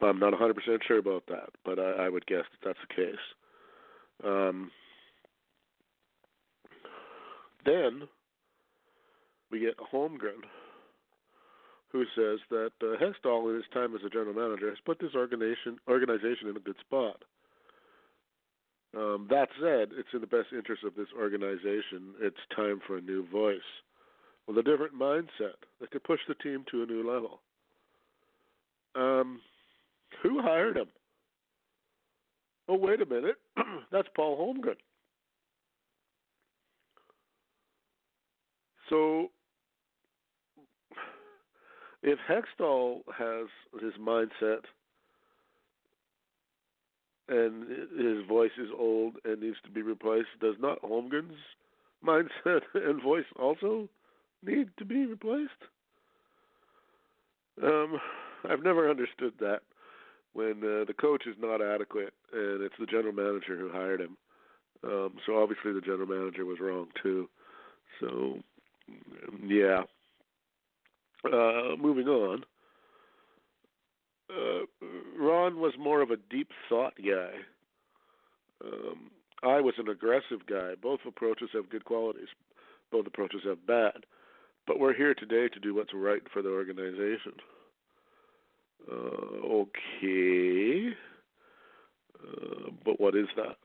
I'm 0.00 0.18
not 0.18 0.32
100% 0.32 0.54
sure 0.86 0.98
about 0.98 1.24
that, 1.28 1.50
but 1.64 1.78
I, 1.78 2.06
I 2.06 2.08
would 2.08 2.26
guess 2.26 2.44
that 2.50 2.66
that's 2.66 2.78
the 2.88 2.94
case. 2.94 3.14
Um, 4.24 4.70
then 7.64 8.02
we 9.50 9.60
get 9.60 9.76
Holmgren, 9.78 10.42
who 11.90 12.04
says 12.16 12.38
that 12.50 12.72
uh, 12.82 12.94
in 12.94 13.56
his 13.56 13.64
time 13.72 13.94
as 13.94 14.00
a 14.04 14.10
general 14.10 14.34
manager, 14.34 14.68
has 14.70 14.78
put 14.84 14.98
this 14.98 15.14
organization 15.14 15.78
organization 15.88 16.48
in 16.48 16.56
a 16.56 16.60
good 16.60 16.76
spot. 16.80 17.22
Um, 18.96 19.26
that 19.30 19.48
said, 19.60 19.88
it's 19.98 20.08
in 20.12 20.20
the 20.20 20.26
best 20.26 20.48
interest 20.52 20.84
of 20.84 20.94
this 20.94 21.08
organization. 21.18 22.14
It's 22.20 22.36
time 22.54 22.80
for 22.86 22.98
a 22.98 23.00
new 23.00 23.26
voice 23.28 23.60
with 24.46 24.58
a 24.58 24.62
different 24.62 24.94
mindset 24.98 25.56
that 25.80 25.90
could 25.90 26.04
push 26.04 26.20
the 26.28 26.34
team 26.34 26.64
to 26.70 26.82
a 26.82 26.86
new 26.86 27.10
level. 27.10 27.40
Um, 28.94 29.40
who 30.22 30.42
hired 30.42 30.76
him? 30.76 30.88
Oh, 32.68 32.76
wait 32.76 33.00
a 33.00 33.06
minute. 33.06 33.36
That's 33.92 34.08
Paul 34.14 34.36
Holmgren. 34.36 34.76
So, 38.90 39.30
if 42.02 42.18
Hextall 42.28 43.00
has 43.16 43.46
his 43.80 43.94
mindset 44.00 44.64
and 47.28 47.68
his 47.68 48.26
voice 48.26 48.50
is 48.58 48.68
old 48.76 49.16
and 49.24 49.40
needs 49.40 49.56
to 49.64 49.70
be 49.70 49.82
replaced, 49.82 50.28
does 50.40 50.56
not 50.60 50.82
Holmgren's 50.82 51.38
mindset 52.04 52.62
and 52.74 53.02
voice 53.02 53.24
also 53.38 53.88
need 54.44 54.68
to 54.78 54.84
be 54.84 55.06
replaced? 55.06 55.50
Um, 57.62 57.98
I've 58.48 58.62
never 58.62 58.90
understood 58.90 59.34
that 59.40 59.60
when 60.32 60.58
uh, 60.58 60.84
the 60.86 60.94
coach 60.98 61.26
is 61.26 61.36
not 61.38 61.62
adequate 61.62 62.14
and 62.32 62.62
it's 62.62 62.74
the 62.78 62.86
general 62.86 63.12
manager 63.12 63.56
who 63.56 63.70
hired 63.70 64.00
him. 64.00 64.16
Um, 64.84 65.14
so 65.26 65.40
obviously 65.40 65.72
the 65.72 65.80
general 65.80 66.06
manager 66.08 66.44
was 66.44 66.58
wrong 66.60 66.88
too. 67.02 67.28
So 68.00 68.38
yeah. 69.46 69.82
Uh, 71.24 71.76
moving 71.78 72.08
on. 72.08 72.42
Uh, 74.28 74.64
Ron 75.22 75.60
was 75.60 75.72
more 75.78 76.00
of 76.00 76.10
a 76.10 76.16
deep 76.30 76.48
thought 76.68 76.94
guy. 76.96 77.30
Um, 78.64 79.10
I 79.42 79.60
was 79.60 79.74
an 79.78 79.88
aggressive 79.88 80.46
guy. 80.48 80.72
Both 80.80 81.00
approaches 81.06 81.50
have 81.54 81.70
good 81.70 81.84
qualities. 81.84 82.28
Both 82.90 83.06
approaches 83.06 83.42
have 83.44 83.66
bad. 83.66 84.04
But 84.66 84.80
we're 84.80 84.94
here 84.94 85.14
today 85.14 85.48
to 85.48 85.60
do 85.60 85.74
what's 85.74 85.94
right 85.94 86.22
for 86.32 86.42
the 86.42 86.48
organization. 86.50 87.34
Uh, 88.90 89.62
okay. 89.62 90.88
Uh, 92.20 92.70
but 92.84 93.00
what 93.00 93.14
is 93.16 93.26
that? 93.36 93.56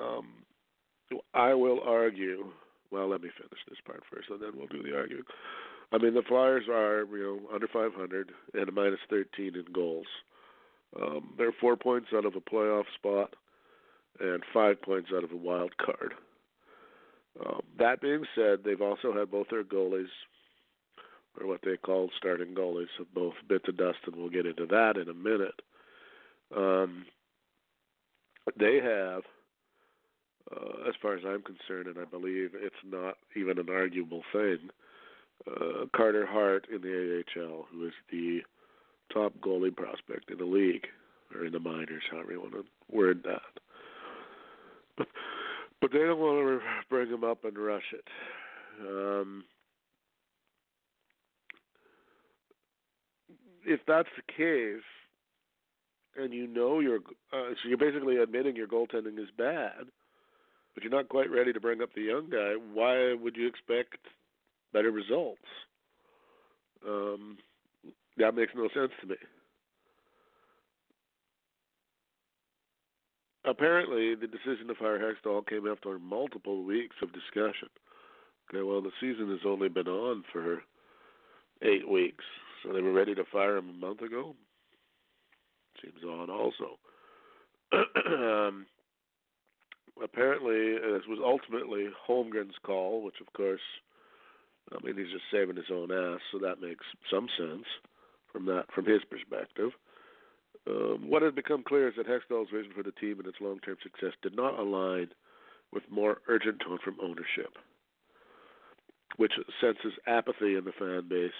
Um, 0.00 0.26
I 1.32 1.54
will 1.54 1.80
argue. 1.86 2.46
Well, 2.90 3.08
let 3.08 3.22
me 3.22 3.30
finish 3.36 3.58
this 3.68 3.78
part 3.84 4.02
first, 4.12 4.30
and 4.30 4.40
then 4.40 4.50
we'll 4.56 4.68
do 4.68 4.82
the 4.82 4.96
arguing. 4.96 5.24
I 5.92 5.98
mean, 5.98 6.14
the 6.14 6.22
Flyers 6.22 6.64
are 6.68 7.04
you 7.10 7.40
know 7.48 7.54
under 7.54 7.68
500 7.68 8.30
and 8.54 8.68
a 8.68 8.72
minus 8.72 9.00
13 9.08 9.54
in 9.54 9.64
goals. 9.72 10.06
Um, 11.00 11.34
they're 11.36 11.52
four 11.60 11.76
points 11.76 12.08
out 12.14 12.24
of 12.24 12.34
a 12.36 12.40
playoff 12.40 12.84
spot 12.94 13.34
and 14.20 14.42
five 14.52 14.80
points 14.82 15.10
out 15.14 15.24
of 15.24 15.32
a 15.32 15.36
wild 15.36 15.76
card. 15.76 16.14
Um, 17.44 17.60
that 17.78 18.00
being 18.00 18.24
said, 18.34 18.60
they've 18.64 18.80
also 18.80 19.12
had 19.12 19.30
both 19.30 19.48
their 19.50 19.64
goalies, 19.64 20.08
or 21.38 21.46
what 21.46 21.60
they 21.64 21.76
call 21.76 22.10
starting 22.16 22.54
goalies, 22.54 22.86
have 22.98 23.12
both 23.12 23.34
bit 23.48 23.62
the 23.66 23.72
dust, 23.72 23.98
and 24.06 24.16
we'll 24.16 24.30
get 24.30 24.46
into 24.46 24.66
that 24.66 24.96
in 24.96 25.08
a 25.08 25.14
minute. 25.14 25.60
Um, 26.56 27.04
they 28.58 28.76
have, 28.76 29.22
uh, 30.50 30.88
as 30.88 30.94
far 31.02 31.14
as 31.14 31.24
I'm 31.26 31.42
concerned, 31.42 31.88
and 31.88 31.98
I 31.98 32.08
believe 32.08 32.50
it's 32.54 32.74
not 32.84 33.16
even 33.34 33.58
an 33.58 33.68
arguable 33.68 34.22
thing, 34.32 34.70
uh, 35.48 35.86
Carter 35.94 36.26
Hart 36.26 36.66
in 36.72 36.80
the 36.80 37.22
AHL, 37.36 37.66
who 37.70 37.86
is 37.86 37.92
the 38.10 38.40
top 39.12 39.32
goalie 39.40 39.74
prospect 39.74 40.30
in 40.30 40.38
the 40.38 40.44
league, 40.44 40.86
or 41.34 41.46
in 41.46 41.52
the 41.52 41.60
minors, 41.60 42.02
however 42.10 42.32
you 42.32 42.40
want 42.40 42.52
to 42.52 42.64
word 42.90 43.24
that. 43.24 45.06
But, 45.78 45.92
they 45.92 45.98
don't 45.98 46.18
want 46.18 46.38
to 46.38 46.60
bring 46.88 47.08
him 47.08 47.22
up 47.22 47.44
and 47.44 47.56
rush 47.56 47.92
it. 47.92 48.04
Um, 48.80 49.44
if 53.64 53.80
that's 53.86 54.08
the 54.16 54.32
case, 54.32 54.82
and 56.16 56.32
you 56.32 56.46
know 56.46 56.80
you're, 56.80 57.00
uh, 57.32 57.50
so 57.50 57.68
you're 57.68 57.76
basically 57.76 58.16
admitting 58.16 58.56
your 58.56 58.66
goaltending 58.66 59.18
is 59.18 59.28
bad, 59.36 59.84
but 60.74 60.82
you're 60.82 60.92
not 60.92 61.10
quite 61.10 61.30
ready 61.30 61.52
to 61.52 61.60
bring 61.60 61.82
up 61.82 61.90
the 61.94 62.00
young 62.00 62.30
guy. 62.30 62.54
Why 62.72 63.12
would 63.12 63.36
you 63.36 63.46
expect 63.46 63.98
better 64.72 64.90
results. 64.90 65.40
Um, 66.86 67.38
that 68.18 68.34
makes 68.34 68.52
no 68.54 68.68
sense 68.74 68.92
to 69.00 69.06
me. 69.06 69.16
Apparently, 73.44 74.14
the 74.14 74.26
decision 74.26 74.66
to 74.66 74.74
fire 74.74 74.98
Hextall 74.98 75.46
came 75.46 75.68
after 75.68 75.98
multiple 75.98 76.64
weeks 76.64 76.96
of 77.00 77.12
discussion. 77.12 77.68
Okay, 78.50 78.62
well, 78.62 78.82
the 78.82 78.90
season 79.00 79.30
has 79.30 79.40
only 79.46 79.68
been 79.68 79.86
on 79.86 80.24
for 80.32 80.62
eight 81.62 81.88
weeks, 81.88 82.24
so 82.62 82.72
they 82.72 82.82
were 82.82 82.92
ready 82.92 83.14
to 83.14 83.24
fire 83.32 83.56
him 83.56 83.70
a 83.70 83.86
month 83.86 84.02
ago. 84.02 84.34
Seems 85.82 86.02
odd, 86.08 86.30
also. 86.30 86.78
um, 88.06 88.66
apparently, 90.02 90.74
this 90.74 91.06
was 91.08 91.18
ultimately 91.24 91.88
Holmgren's 92.08 92.54
call, 92.64 93.02
which, 93.02 93.20
of 93.20 93.32
course, 93.32 93.60
I 94.72 94.84
mean, 94.84 94.96
he's 94.96 95.12
just 95.12 95.30
saving 95.30 95.56
his 95.56 95.70
own 95.72 95.92
ass, 95.92 96.20
so 96.32 96.38
that 96.38 96.60
makes 96.60 96.84
some 97.10 97.28
sense 97.38 97.66
from 98.32 98.46
that 98.46 98.64
from 98.74 98.84
his 98.84 99.02
perspective. 99.08 99.70
Um, 100.68 101.08
what 101.08 101.22
has 101.22 101.32
become 101.32 101.62
clear 101.62 101.88
is 101.88 101.94
that 101.96 102.08
Hextall's 102.08 102.50
vision 102.50 102.72
for 102.74 102.82
the 102.82 102.92
team 102.92 103.18
and 103.18 103.28
its 103.28 103.40
long-term 103.40 103.76
success 103.82 104.12
did 104.22 104.34
not 104.34 104.58
align 104.58 105.08
with 105.72 105.84
more 105.90 106.18
urgent 106.28 106.60
tone 106.60 106.78
from 106.82 106.96
ownership, 107.00 107.54
which 109.16 109.32
senses 109.60 109.92
apathy 110.06 110.56
in 110.56 110.64
the 110.64 110.72
fan 110.72 111.08
base 111.08 111.30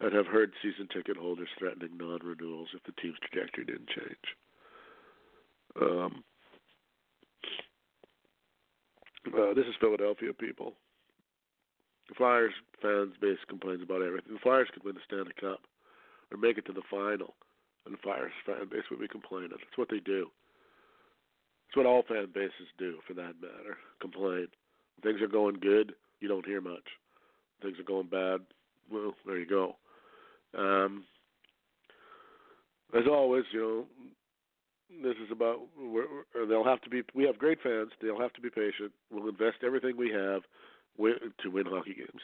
and 0.00 0.12
have 0.12 0.26
heard 0.26 0.52
season 0.62 0.86
ticket 0.92 1.16
holders 1.16 1.48
threatening 1.58 1.96
non-renewals 1.96 2.68
if 2.74 2.82
the 2.84 3.00
team's 3.02 3.18
trajectory 3.28 3.64
didn't 3.64 3.88
change. 3.88 4.36
Um, 5.80 6.24
uh, 9.26 9.54
this 9.54 9.66
is 9.66 9.74
Philadelphia 9.80 10.32
people. 10.32 10.74
The 12.08 12.14
Flyers 12.14 12.54
fans 12.80 13.14
base 13.20 13.38
complains 13.48 13.82
about 13.82 14.02
everything. 14.02 14.34
The 14.34 14.40
Flyers 14.40 14.68
could 14.72 14.84
win 14.84 14.94
the 14.94 15.00
Stanley 15.06 15.32
Cup 15.40 15.60
or 16.30 16.38
make 16.38 16.58
it 16.58 16.66
to 16.66 16.72
the 16.72 16.82
final, 16.90 17.34
and 17.84 17.94
the 17.94 17.98
Flyers 18.02 18.32
fan 18.46 18.68
base 18.70 18.84
would 18.90 19.00
be 19.00 19.08
complaining. 19.08 19.50
That's 19.50 19.76
what 19.76 19.88
they 19.90 20.00
do. 20.00 20.28
It's 21.68 21.76
what 21.76 21.86
all 21.86 22.02
fan 22.08 22.28
bases 22.32 22.72
do, 22.78 22.96
for 23.06 23.14
that 23.14 23.40
matter. 23.40 23.76
Complain. 24.00 24.48
When 24.96 25.12
things 25.12 25.22
are 25.22 25.28
going 25.28 25.56
good, 25.60 25.92
you 26.20 26.28
don't 26.28 26.46
hear 26.46 26.60
much. 26.60 26.86
When 27.60 27.70
things 27.70 27.80
are 27.80 27.84
going 27.84 28.08
bad, 28.08 28.40
well, 28.90 29.14
there 29.26 29.38
you 29.38 29.46
go. 29.46 29.76
Um, 30.56 31.04
as 32.94 33.04
always, 33.06 33.44
you 33.52 33.60
know, 33.60 33.84
this 35.02 35.16
is 35.22 35.30
about. 35.30 35.60
We're, 35.78 36.06
they'll 36.48 36.64
have 36.64 36.80
to 36.82 36.90
be. 36.90 37.02
We 37.14 37.24
have 37.24 37.38
great 37.38 37.58
fans. 37.62 37.90
They'll 38.00 38.20
have 38.20 38.32
to 38.32 38.40
be 38.40 38.48
patient. 38.48 38.92
We'll 39.10 39.28
invest 39.28 39.58
everything 39.62 39.96
we 39.98 40.10
have 40.10 40.40
win, 40.98 41.14
to 41.42 41.50
win 41.50 41.66
hockey 41.66 41.94
games. 41.94 42.22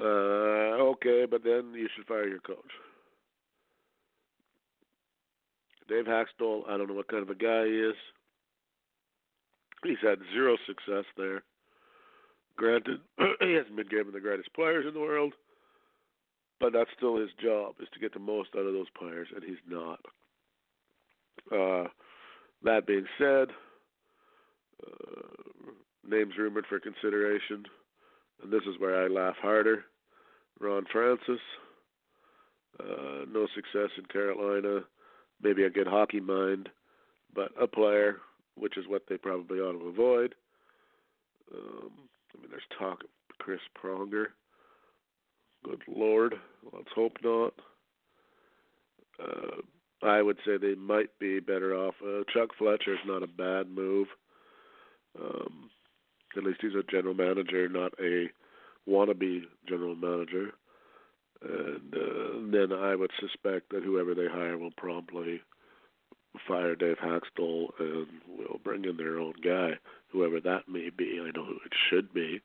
Uh, 0.00 0.82
okay, 0.92 1.26
but 1.30 1.44
then 1.44 1.72
you 1.74 1.88
should 1.94 2.06
fire 2.06 2.26
your 2.26 2.40
coach. 2.40 2.58
Dave 5.88 6.06
Hakstol, 6.06 6.68
I 6.68 6.76
don't 6.76 6.88
know 6.88 6.94
what 6.94 7.08
kind 7.08 7.22
of 7.22 7.30
a 7.30 7.34
guy 7.34 7.66
he 7.66 7.72
is. 7.72 7.94
He's 9.84 9.98
had 10.02 10.18
zero 10.32 10.56
success 10.66 11.04
there. 11.16 11.42
Granted, 12.56 13.00
he 13.40 13.52
hasn't 13.52 13.76
been 13.76 13.88
given 13.88 14.12
the 14.12 14.20
greatest 14.20 14.52
players 14.54 14.86
in 14.88 14.94
the 14.94 15.00
world, 15.00 15.34
but 16.58 16.72
that's 16.72 16.90
still 16.96 17.16
his 17.16 17.30
job 17.42 17.74
is 17.80 17.88
to 17.92 18.00
get 18.00 18.14
the 18.14 18.20
most 18.20 18.50
out 18.56 18.66
of 18.66 18.72
those 18.72 18.90
players, 18.96 19.28
and 19.34 19.44
he's 19.44 19.56
not. 19.68 20.00
Uh, 21.52 21.88
that 22.62 22.86
being 22.86 23.06
said, 23.18 23.48
uh, 24.86 25.72
names 26.08 26.34
rumored 26.38 26.66
for 26.68 26.80
consideration, 26.80 27.64
and 28.42 28.52
this 28.52 28.62
is 28.62 28.78
where 28.78 29.04
I 29.04 29.08
laugh 29.08 29.36
harder. 29.40 29.84
Ron 30.60 30.84
Francis, 30.92 31.40
uh, 32.80 33.24
no 33.30 33.46
success 33.54 33.90
in 33.98 34.04
Carolina, 34.06 34.80
maybe 35.42 35.64
a 35.64 35.70
good 35.70 35.86
hockey 35.86 36.20
mind, 36.20 36.68
but 37.34 37.50
a 37.60 37.66
player, 37.66 38.18
which 38.56 38.76
is 38.76 38.86
what 38.88 39.02
they 39.08 39.16
probably 39.16 39.58
ought 39.58 39.72
to 39.72 39.88
avoid. 39.88 40.34
Um, 41.52 41.90
I 42.34 42.40
mean, 42.40 42.50
there's 42.50 42.62
talk 42.78 43.02
of 43.02 43.38
Chris 43.38 43.60
Pronger. 43.82 44.26
Good 45.64 45.82
Lord, 45.88 46.34
let's 46.72 46.88
hope 46.94 47.16
not. 47.22 47.54
Uh, 49.22 49.62
I 50.02 50.20
would 50.20 50.38
say 50.44 50.56
they 50.56 50.74
might 50.74 51.18
be 51.18 51.40
better 51.40 51.74
off. 51.74 51.94
Uh, 52.04 52.24
Chuck 52.32 52.50
Fletcher 52.58 52.94
is 52.94 53.00
not 53.06 53.22
a 53.22 53.26
bad 53.26 53.70
move. 53.70 54.08
Um, 55.18 55.70
At 56.36 56.44
least 56.44 56.60
he's 56.60 56.74
a 56.74 56.82
general 56.90 57.14
manager, 57.14 57.68
not 57.68 57.92
a 58.00 58.28
wannabe 58.88 59.42
general 59.68 59.94
manager. 59.94 60.52
And 61.42 61.94
uh, 61.94 62.50
then 62.50 62.72
I 62.72 62.94
would 62.94 63.10
suspect 63.20 63.70
that 63.70 63.84
whoever 63.84 64.14
they 64.14 64.26
hire 64.26 64.56
will 64.56 64.70
promptly 64.76 65.40
fire 66.48 66.74
Dave 66.74 66.96
Hakstol 66.98 67.68
and 67.78 68.06
will 68.28 68.60
bring 68.64 68.84
in 68.84 68.96
their 68.96 69.18
own 69.18 69.34
guy, 69.42 69.72
whoever 70.08 70.40
that 70.40 70.68
may 70.68 70.90
be. 70.90 71.20
I 71.20 71.36
know 71.36 71.44
who 71.44 71.58
it 71.64 71.72
should 71.90 72.12
be. 72.12 72.40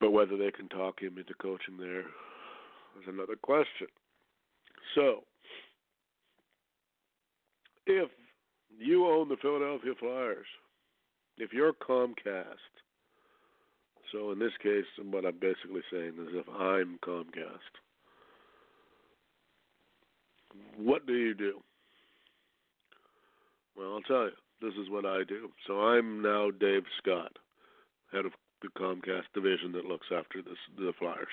But 0.00 0.10
whether 0.10 0.36
they 0.36 0.50
can 0.50 0.68
talk 0.68 1.00
him 1.00 1.18
into 1.18 1.34
coaching 1.34 1.78
there 1.78 2.00
is 2.00 3.08
another 3.08 3.36
question. 3.36 3.88
So, 4.94 5.24
if 7.86 8.10
you 8.78 9.06
own 9.06 9.28
the 9.28 9.36
Philadelphia 9.40 9.92
Flyers, 9.98 10.46
if 11.38 11.52
you're 11.52 11.72
Comcast, 11.72 12.44
so 14.12 14.32
in 14.32 14.38
this 14.38 14.52
case, 14.62 14.84
what 15.10 15.24
I'm 15.24 15.38
basically 15.38 15.82
saying 15.90 16.14
is 16.20 16.28
if 16.32 16.48
I'm 16.48 16.98
Comcast, 17.04 17.58
what 20.76 21.06
do 21.06 21.14
you 21.14 21.34
do? 21.34 21.60
Well, 23.76 23.94
I'll 23.94 24.00
tell 24.02 24.24
you. 24.24 24.30
This 24.62 24.72
is 24.74 24.88
what 24.88 25.04
I 25.04 25.22
do. 25.28 25.50
So 25.66 25.80
I'm 25.80 26.22
now 26.22 26.50
Dave 26.50 26.84
Scott, 27.02 27.32
head 28.10 28.24
of 28.24 28.32
the 28.62 28.68
Comcast 28.68 29.24
division 29.34 29.72
that 29.72 29.84
looks 29.84 30.06
after 30.06 30.40
this, 30.40 30.56
the 30.78 30.92
Flyers. 30.98 31.26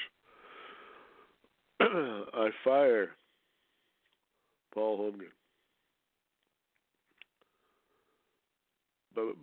I 1.79 2.49
fire 2.63 3.11
Paul 4.73 4.99
Holmgren. 4.99 5.31
But 9.15 9.35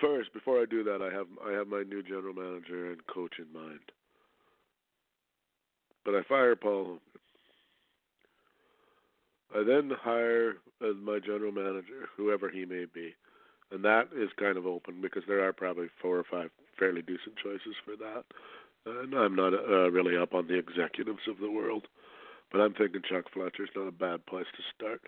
first, 0.00 0.32
before 0.32 0.60
I 0.60 0.64
do 0.64 0.84
that, 0.84 1.02
I 1.02 1.14
have 1.14 1.26
I 1.46 1.52
have 1.52 1.68
my 1.68 1.82
new 1.82 2.02
general 2.02 2.34
manager 2.34 2.90
and 2.90 3.06
coach 3.06 3.34
in 3.38 3.52
mind. 3.52 3.80
But 6.04 6.14
I 6.14 6.22
fire 6.22 6.56
Paul 6.56 7.00
I 9.54 9.62
then 9.62 9.90
hire 10.02 10.56
as 10.82 10.96
my 11.02 11.18
general 11.18 11.52
manager, 11.52 12.08
whoever 12.16 12.50
he 12.50 12.64
may 12.64 12.84
be. 12.84 13.14
And 13.70 13.84
that 13.84 14.08
is 14.14 14.28
kind 14.38 14.56
of 14.56 14.66
open 14.66 15.00
because 15.00 15.22
there 15.26 15.46
are 15.46 15.52
probably 15.52 15.88
four 16.00 16.18
or 16.18 16.24
five 16.30 16.50
fairly 16.78 17.02
decent 17.02 17.36
choices 17.42 17.74
for 17.84 17.96
that. 17.96 18.24
And 18.86 19.14
I'm 19.14 19.34
not 19.34 19.52
uh, 19.52 19.90
really 19.90 20.16
up 20.16 20.34
on 20.34 20.46
the 20.46 20.58
executives 20.58 21.26
of 21.28 21.38
the 21.38 21.50
world, 21.50 21.86
but 22.52 22.60
I'm 22.60 22.74
thinking 22.74 23.02
Chuck 23.08 23.24
Fletcher's 23.32 23.70
not 23.74 23.88
a 23.88 23.92
bad 23.92 24.24
place 24.26 24.46
to 24.56 24.62
start. 24.74 25.02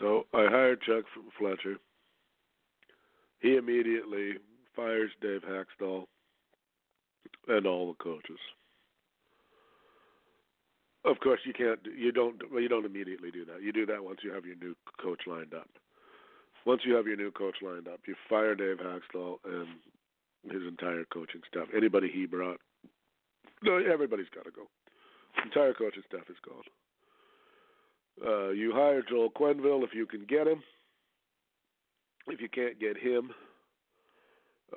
So 0.00 0.26
I 0.34 0.46
hired 0.48 0.82
Chuck 0.82 1.04
Fletcher. 1.38 1.76
He 3.44 3.56
immediately 3.58 4.38
fires 4.74 5.10
Dave 5.20 5.42
Hakstol 5.42 6.06
and 7.46 7.66
all 7.66 7.88
the 7.88 8.02
coaches. 8.02 8.38
Of 11.04 11.20
course, 11.20 11.40
you 11.44 11.52
can't. 11.52 11.78
You 11.94 12.10
don't. 12.10 12.40
Well, 12.50 12.62
you 12.62 12.70
don't 12.70 12.86
immediately 12.86 13.30
do 13.30 13.44
that. 13.44 13.62
You 13.62 13.70
do 13.70 13.84
that 13.84 14.02
once 14.02 14.20
you 14.24 14.32
have 14.32 14.46
your 14.46 14.56
new 14.56 14.74
coach 14.98 15.20
lined 15.26 15.52
up. 15.52 15.68
Once 16.64 16.80
you 16.86 16.94
have 16.94 17.06
your 17.06 17.18
new 17.18 17.30
coach 17.30 17.56
lined 17.60 17.86
up, 17.86 18.00
you 18.08 18.14
fire 18.30 18.54
Dave 18.54 18.78
Hakstol 18.78 19.36
and 19.44 19.68
his 20.50 20.62
entire 20.66 21.04
coaching 21.12 21.42
staff. 21.46 21.68
Anybody 21.76 22.10
he 22.10 22.24
brought, 22.24 22.60
no, 23.62 23.76
everybody's 23.76 24.30
got 24.34 24.46
to 24.46 24.52
go. 24.52 24.62
Entire 25.44 25.74
coaching 25.74 26.02
staff 26.08 26.24
is 26.30 26.36
gone. 26.48 26.64
Uh, 28.26 28.50
you 28.52 28.72
hire 28.74 29.02
Joel 29.06 29.28
Quenneville 29.28 29.84
if 29.84 29.92
you 29.92 30.06
can 30.06 30.24
get 30.24 30.46
him. 30.46 30.62
If 32.26 32.40
you 32.40 32.48
can't 32.48 32.80
get 32.80 32.96
him, 32.96 33.30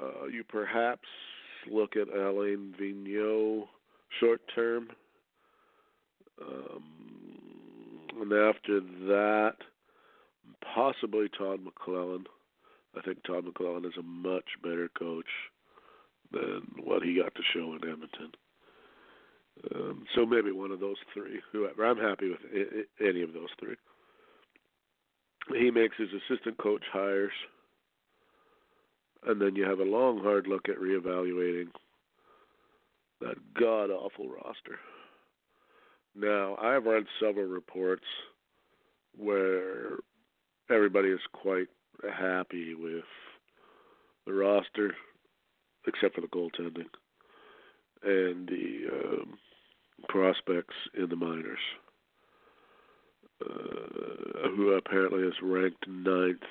uh, 0.01 0.25
you 0.25 0.43
perhaps 0.43 1.07
look 1.71 1.95
at 1.95 2.09
Alain 2.09 2.73
Vigneault 2.79 3.67
short 4.19 4.41
term 4.53 4.89
um, 6.41 6.83
and 8.21 8.33
after 8.33 8.79
that, 8.79 9.55
possibly 10.73 11.29
Todd 11.37 11.59
McLellan. 11.63 12.25
I 12.95 13.01
think 13.01 13.23
Todd 13.23 13.45
McLellan 13.45 13.85
is 13.85 13.97
a 13.99 14.03
much 14.03 14.45
better 14.63 14.89
coach 14.97 15.25
than 16.31 16.61
what 16.83 17.03
he 17.03 17.15
got 17.15 17.33
to 17.35 17.41
show 17.53 17.73
in 17.73 17.89
Edmonton. 17.89 18.31
Um, 19.73 20.05
so 20.15 20.25
maybe 20.25 20.51
one 20.51 20.71
of 20.71 20.79
those 20.79 20.97
three, 21.13 21.41
whoever. 21.51 21.85
I'm 21.85 21.97
happy 21.97 22.29
with 22.29 22.85
any 22.99 23.23
of 23.23 23.33
those 23.33 23.49
three. 23.59 23.75
He 25.55 25.71
makes 25.71 25.95
his 25.97 26.09
assistant 26.09 26.57
coach 26.57 26.83
hires, 26.91 27.31
and 29.25 29.41
then 29.41 29.55
you 29.55 29.63
have 29.63 29.79
a 29.79 29.83
long, 29.83 30.21
hard 30.21 30.47
look 30.47 30.67
at 30.69 30.77
reevaluating 30.77 31.67
that 33.21 33.35
god 33.59 33.89
awful 33.89 34.29
roster. 34.29 34.79
Now, 36.15 36.55
I've 36.61 36.85
read 36.85 37.05
several 37.19 37.45
reports 37.45 38.05
where 39.15 39.97
everybody 40.69 41.09
is 41.09 41.19
quite 41.33 41.67
happy 42.03 42.73
with 42.75 43.05
the 44.25 44.33
roster, 44.33 44.95
except 45.87 46.15
for 46.15 46.21
the 46.21 46.27
goaltending 46.27 46.87
and 48.03 48.47
the 48.47 48.87
um, 48.91 49.37
prospects 50.07 50.75
in 50.97 51.09
the 51.09 51.15
minors, 51.15 51.59
uh, 53.43 54.49
who 54.55 54.73
apparently 54.73 55.23
is 55.23 55.33
ranked 55.41 55.87
ninth 55.87 56.41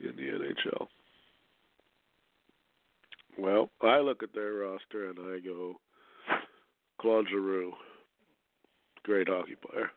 in 0.00 0.14
the 0.16 0.22
NHL. 0.22 0.86
Well, 3.38 3.70
I 3.82 3.98
look 3.98 4.22
at 4.22 4.34
their 4.34 4.54
roster 4.54 5.10
and 5.10 5.18
I 5.18 5.40
go, 5.40 5.76
Claude 7.00 7.26
Giroux 7.28 7.72
great 9.06 9.28
hockey 9.28 9.54
player. 9.54 9.90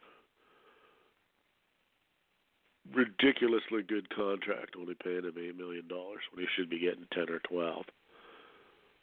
Ridiculously 2.93 3.81
good 3.87 4.07
contract, 4.15 4.75
only 4.79 4.95
paying 5.03 5.23
him 5.23 5.33
eight 5.37 5.57
million 5.57 5.87
dollars 5.87 6.21
when 6.31 6.43
he 6.43 6.49
should 6.55 6.69
be 6.69 6.79
getting 6.79 7.05
ten 7.11 7.29
or 7.29 7.39
twelve. 7.39 7.85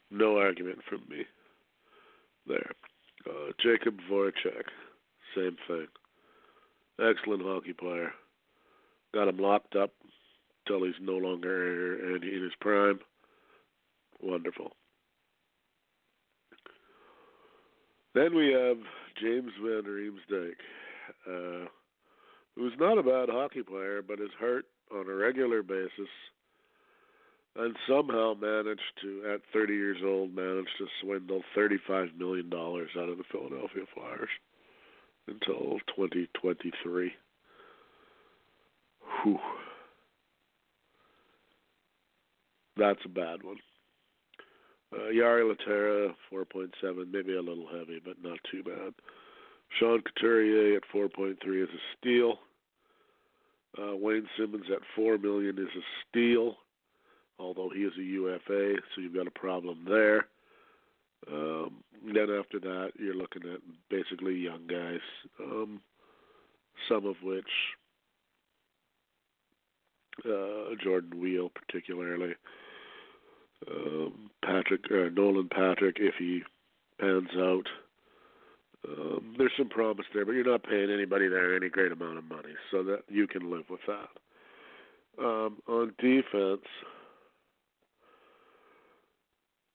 No 0.09 0.37
argument 0.37 0.79
from 0.89 1.01
me 1.09 1.23
there. 2.47 2.71
Uh, 3.25 3.51
Jakub 3.63 3.97
Voracek, 4.09 4.67
same 5.35 5.57
thing. 5.67 5.87
Excellent 6.99 7.43
hockey 7.43 7.73
player. 7.73 8.11
Got 9.13 9.27
him 9.27 9.37
locked 9.37 9.75
up 9.75 9.91
till 10.67 10.83
he's 10.83 10.95
no 10.99 11.13
longer 11.13 12.15
in 12.15 12.21
his 12.21 12.51
prime. 12.59 12.99
Wonderful. 14.21 14.71
Then 18.15 18.35
we 18.35 18.51
have 18.51 18.77
James 19.21 19.51
Van 19.61 19.83
Riemsdyk, 19.83 20.55
uh, 21.27 21.67
who's 22.55 22.73
not 22.79 22.97
a 22.97 23.03
bad 23.03 23.29
hockey 23.29 23.61
player, 23.61 24.01
but 24.01 24.19
is 24.19 24.31
hurt 24.39 24.65
on 24.91 25.07
a 25.07 25.13
regular 25.13 25.61
basis, 25.61 26.09
and 27.55 27.75
somehow 27.87 28.33
managed 28.33 28.81
to, 29.03 29.21
at 29.35 29.41
30 29.53 29.73
years 29.73 29.97
old, 30.03 30.33
managed 30.33 30.77
to 30.79 30.87
swindle 31.01 31.43
35 31.53 32.09
million 32.17 32.49
dollars 32.49 32.89
out 32.97 33.09
of 33.09 33.19
the 33.19 33.23
Philadelphia 33.31 33.83
Flyers 33.93 34.29
until 35.27 35.79
2023. 35.95 37.11
Whew. 39.23 39.39
That's 42.77 42.99
a 43.05 43.09
bad 43.09 43.43
one. 43.43 43.57
Uh, 44.93 45.11
Jori 45.13 45.53
Lehtera, 45.53 46.13
4.7, 46.31 47.11
maybe 47.11 47.35
a 47.35 47.41
little 47.41 47.67
heavy, 47.67 47.99
but 48.03 48.15
not 48.23 48.39
too 48.49 48.63
bad. 48.63 48.93
Sean 49.77 50.01
Couturier 50.01 50.77
at 50.77 50.83
4.3 50.93 51.35
is 51.63 51.69
a 51.69 51.97
steal. 51.97 52.39
Uh, 53.77 53.95
Wayne 53.95 54.27
Simmonds 54.37 54.67
at 54.71 54.81
4 54.95 55.17
million 55.17 55.57
is 55.57 55.67
a 55.75 55.83
steal, 56.07 56.55
although 57.37 57.69
he 57.73 57.81
is 57.81 57.93
a 57.97 58.03
UFA, 58.03 58.75
so 58.95 59.01
you've 59.01 59.13
got 59.13 59.27
a 59.27 59.39
problem 59.39 59.85
there. 59.87 60.27
Um, 61.31 61.83
then 62.03 62.29
after 62.29 62.59
that, 62.59 62.91
you're 62.97 63.15
looking 63.15 63.43
at 63.43 63.59
basically 63.89 64.35
young 64.35 64.67
guys, 64.67 65.01
um, 65.39 65.81
some 66.87 67.05
of 67.05 67.15
which 67.23 67.45
uh, 70.25 70.75
Jordan 70.83 71.19
Weal, 71.19 71.49
particularly 71.49 72.35
um, 73.69 74.29
Patrick 74.43 74.81
uh, 74.91 75.09
Nolan 75.13 75.49
Patrick 75.49 75.97
if 75.99 76.15
he 76.17 76.43
pans 76.99 77.29
out. 77.37 77.67
Um, 78.87 79.35
there's 79.37 79.51
some 79.57 79.69
promise 79.69 80.05
there, 80.13 80.25
but 80.25 80.33
you're 80.33 80.45
not 80.45 80.63
paying 80.63 80.91
anybody 80.91 81.27
there 81.27 81.55
any 81.55 81.69
great 81.69 81.91
amount 81.91 82.19
of 82.19 82.23
money, 82.25 82.53
so 82.71 82.83
that 82.83 83.01
you 83.09 83.27
can 83.27 83.51
live 83.51 83.65
with 83.69 83.81
that. 83.87 85.23
Um, 85.23 85.57
on 85.67 85.93
defense, 85.99 86.61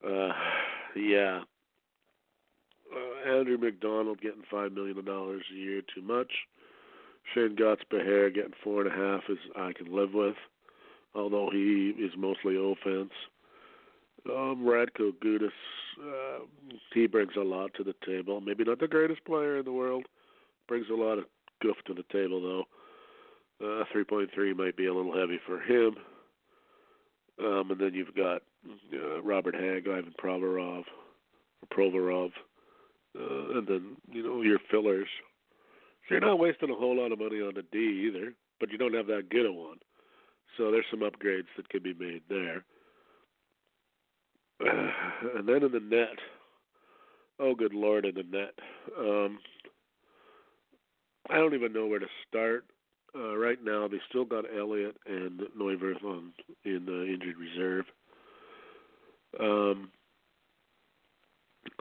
uh, 0.07 0.33
yeah, 0.97 1.41
uh, 2.95 3.31
Andrew 3.39 3.59
MacDonald 3.59 4.21
getting 4.21 4.43
five 4.51 4.73
million 4.73 5.05
dollars 5.05 5.45
a 5.53 5.57
year 5.57 5.83
too 5.95 6.03
much. 6.03 6.31
Shayne 7.35 7.57
Gostisbehere 7.57 8.35
getting 8.35 8.53
four 8.65 8.83
and 8.85 8.93
a 8.93 8.97
half 8.97 9.23
is 9.29 9.39
I 9.57 9.73
can 9.73 9.95
live 9.95 10.13
with. 10.13 10.37
although 11.15 11.51
he 11.53 11.91
is 11.99 12.13
mostly 12.17 12.57
offense. 12.57 13.13
Um, 14.29 14.65
Radko 14.65 15.13
Gudas, 15.25 15.51
uh, 16.01 16.45
he 16.95 17.07
brings 17.07 17.33
a 17.37 17.41
lot 17.41 17.73
to 17.75 17.85
the 17.85 17.95
table. 18.07 18.41
Maybe 18.41 18.65
not 18.65 18.79
the 18.79 18.89
greatest 18.89 19.25
player 19.25 19.59
in 19.59 19.65
the 19.65 19.73
world, 19.73 20.05
brings 20.69 20.87
a 20.91 20.95
lot 20.95 21.19
of 21.19 21.25
goof 21.61 21.77
to 21.87 21.95
the 21.95 22.05
table 22.13 22.41
though. 22.41 22.65
Uh, 23.61 23.85
3.3 23.95 24.57
might 24.57 24.77
be 24.77 24.87
a 24.87 24.95
little 24.95 25.17
heavy 25.17 25.39
for 25.47 25.61
him. 25.61 25.95
Um, 27.39 27.71
and 27.71 27.81
then 27.81 27.95
you've 27.95 28.15
got 28.15 28.43
uh, 28.93 29.23
Robert 29.23 29.55
Hagg, 29.55 29.89
Ivan 29.89 30.15
Provorov, 30.23 30.85
Provorov, 31.73 32.31
uh, 33.19 33.59
and 33.59 33.67
then 33.67 33.97
you 34.11 34.23
know 34.23 34.43
your 34.43 34.59
fillers. 34.71 35.09
So 36.09 36.15
you're 36.15 36.21
not 36.21 36.39
wasting 36.39 36.71
a 36.71 36.75
whole 36.75 36.97
lot 36.97 37.13
of 37.13 37.19
money 37.19 37.41
on 37.41 37.55
the 37.55 37.63
D 37.73 38.09
either, 38.09 38.35
but 38.61 38.71
you 38.71 38.79
don't 38.79 38.95
have 38.95 39.07
that 39.07 39.31
good 39.31 39.47
a 39.47 39.53
one. 39.53 39.79
So 40.57 40.71
there's 40.71 40.85
some 40.91 41.01
upgrades 41.01 41.47
that 41.57 41.69
can 41.69 41.83
be 41.83 41.95
made 41.95 42.23
there. 42.29 42.65
Uh, 44.61 44.91
and 45.39 45.49
then 45.49 45.63
in 45.63 45.73
the 45.73 45.81
net, 45.81 46.19
oh 47.39 47.55
good 47.55 47.75
lord, 47.75 48.05
in 48.05 48.15
the 48.15 48.25
net. 48.25 48.55
Um, 48.99 49.39
I 51.31 51.37
don't 51.37 51.55
even 51.55 51.73
know 51.73 51.87
where 51.87 52.01
to 52.01 52.07
start. 52.29 52.65
Uh, 53.15 53.37
right 53.37 53.59
now, 53.63 53.87
they 53.87 54.01
still 54.09 54.25
got 54.25 54.45
Elliott 54.59 54.97
and 55.07 55.41
Neuvirth 55.59 56.03
on 56.03 56.33
in 56.65 56.87
the 56.87 57.05
injured 57.05 57.37
reserve. 57.37 57.85
Um, 59.41 59.91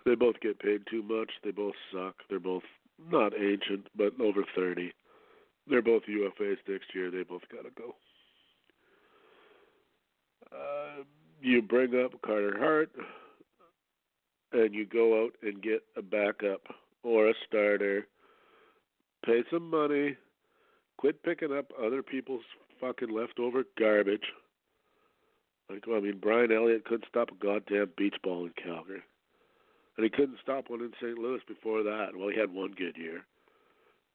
they 0.05 0.15
both 0.15 0.39
get 0.41 0.59
paid 0.59 0.81
too 0.89 1.03
much. 1.03 1.31
They 1.43 1.51
both 1.51 1.75
suck. 1.93 2.15
They're 2.29 2.39
both 2.39 2.63
not 3.09 3.33
ancient, 3.33 3.87
but 3.95 4.19
over 4.19 4.43
30. 4.55 4.91
They're 5.67 5.81
both 5.81 6.03
UFAs 6.03 6.57
next 6.67 6.93
year. 6.93 7.11
They 7.11 7.23
both 7.23 7.43
got 7.51 7.63
to 7.63 7.71
go. 7.77 7.95
Uh, 10.51 11.03
you 11.41 11.61
bring 11.61 12.03
up 12.03 12.19
Carter 12.21 12.57
Hart, 12.57 12.91
and 14.53 14.73
you 14.73 14.85
go 14.85 15.23
out 15.23 15.31
and 15.43 15.61
get 15.61 15.83
a 15.95 16.01
backup 16.01 16.61
or 17.03 17.29
a 17.29 17.33
starter. 17.47 18.07
Pay 19.25 19.43
some 19.51 19.69
money. 19.69 20.17
Quit 20.97 21.23
picking 21.23 21.55
up 21.55 21.71
other 21.81 22.03
people's 22.03 22.43
fucking 22.79 23.09
leftover 23.09 23.63
garbage. 23.77 24.25
Like, 25.71 25.87
well, 25.87 25.97
I 25.97 26.01
mean, 26.01 26.19
Brian 26.21 26.51
Elliott 26.51 26.85
couldn't 26.85 27.07
stop 27.07 27.29
a 27.31 27.43
goddamn 27.43 27.91
beach 27.97 28.15
ball 28.23 28.45
in 28.45 28.53
Calgary. 28.61 29.01
And 29.97 30.03
he 30.03 30.09
couldn't 30.09 30.39
stop 30.41 30.69
one 30.69 30.81
in 30.81 30.91
St. 31.01 31.17
Louis 31.17 31.41
before 31.47 31.83
that. 31.83 32.09
Well, 32.15 32.29
he 32.29 32.39
had 32.39 32.53
one 32.53 32.73
good 32.77 32.97
year. 32.97 33.21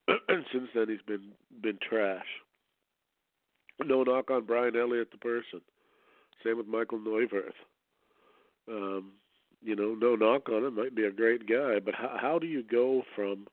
and 0.29 0.45
since 0.53 0.69
then, 0.75 0.89
he's 0.89 1.03
been 1.07 1.33
been 1.63 1.79
trash. 1.87 2.27
No 3.85 4.03
knock 4.03 4.31
on 4.31 4.45
Brian 4.45 4.77
Elliott, 4.77 5.11
the 5.11 5.19
person. 5.19 5.61
Same 6.45 6.57
with 6.57 6.67
Michael 6.67 6.99
Neuvirth. 6.99 7.51
Um, 8.69 9.13
you 9.63 9.77
know, 9.77 9.95
no 9.95 10.15
knock 10.15 10.49
on 10.49 10.65
him. 10.65 10.77
Might 10.77 10.95
be 10.95 11.05
a 11.05 11.11
great 11.11 11.49
guy, 11.49 11.79
but 11.85 11.95
how, 11.95 12.17
how 12.21 12.39
do 12.39 12.47
you 12.47 12.63
go 12.63 13.03
from 13.15 13.47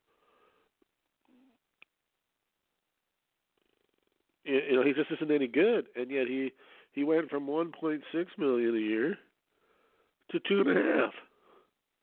you 4.45 4.75
know 4.75 4.83
he 4.83 4.93
just 4.93 5.11
isn't 5.11 5.31
any 5.31 5.47
good, 5.47 5.85
and 5.95 6.09
yet 6.11 6.27
he 6.27 6.51
he 6.93 7.03
went 7.03 7.29
from 7.29 7.47
1.6 7.47 8.01
million 8.37 8.75
a 8.75 8.79
year 8.79 9.17
to 10.31 10.39
two 10.47 10.61
and 10.61 10.69
a 10.69 10.73
half. 10.73 11.13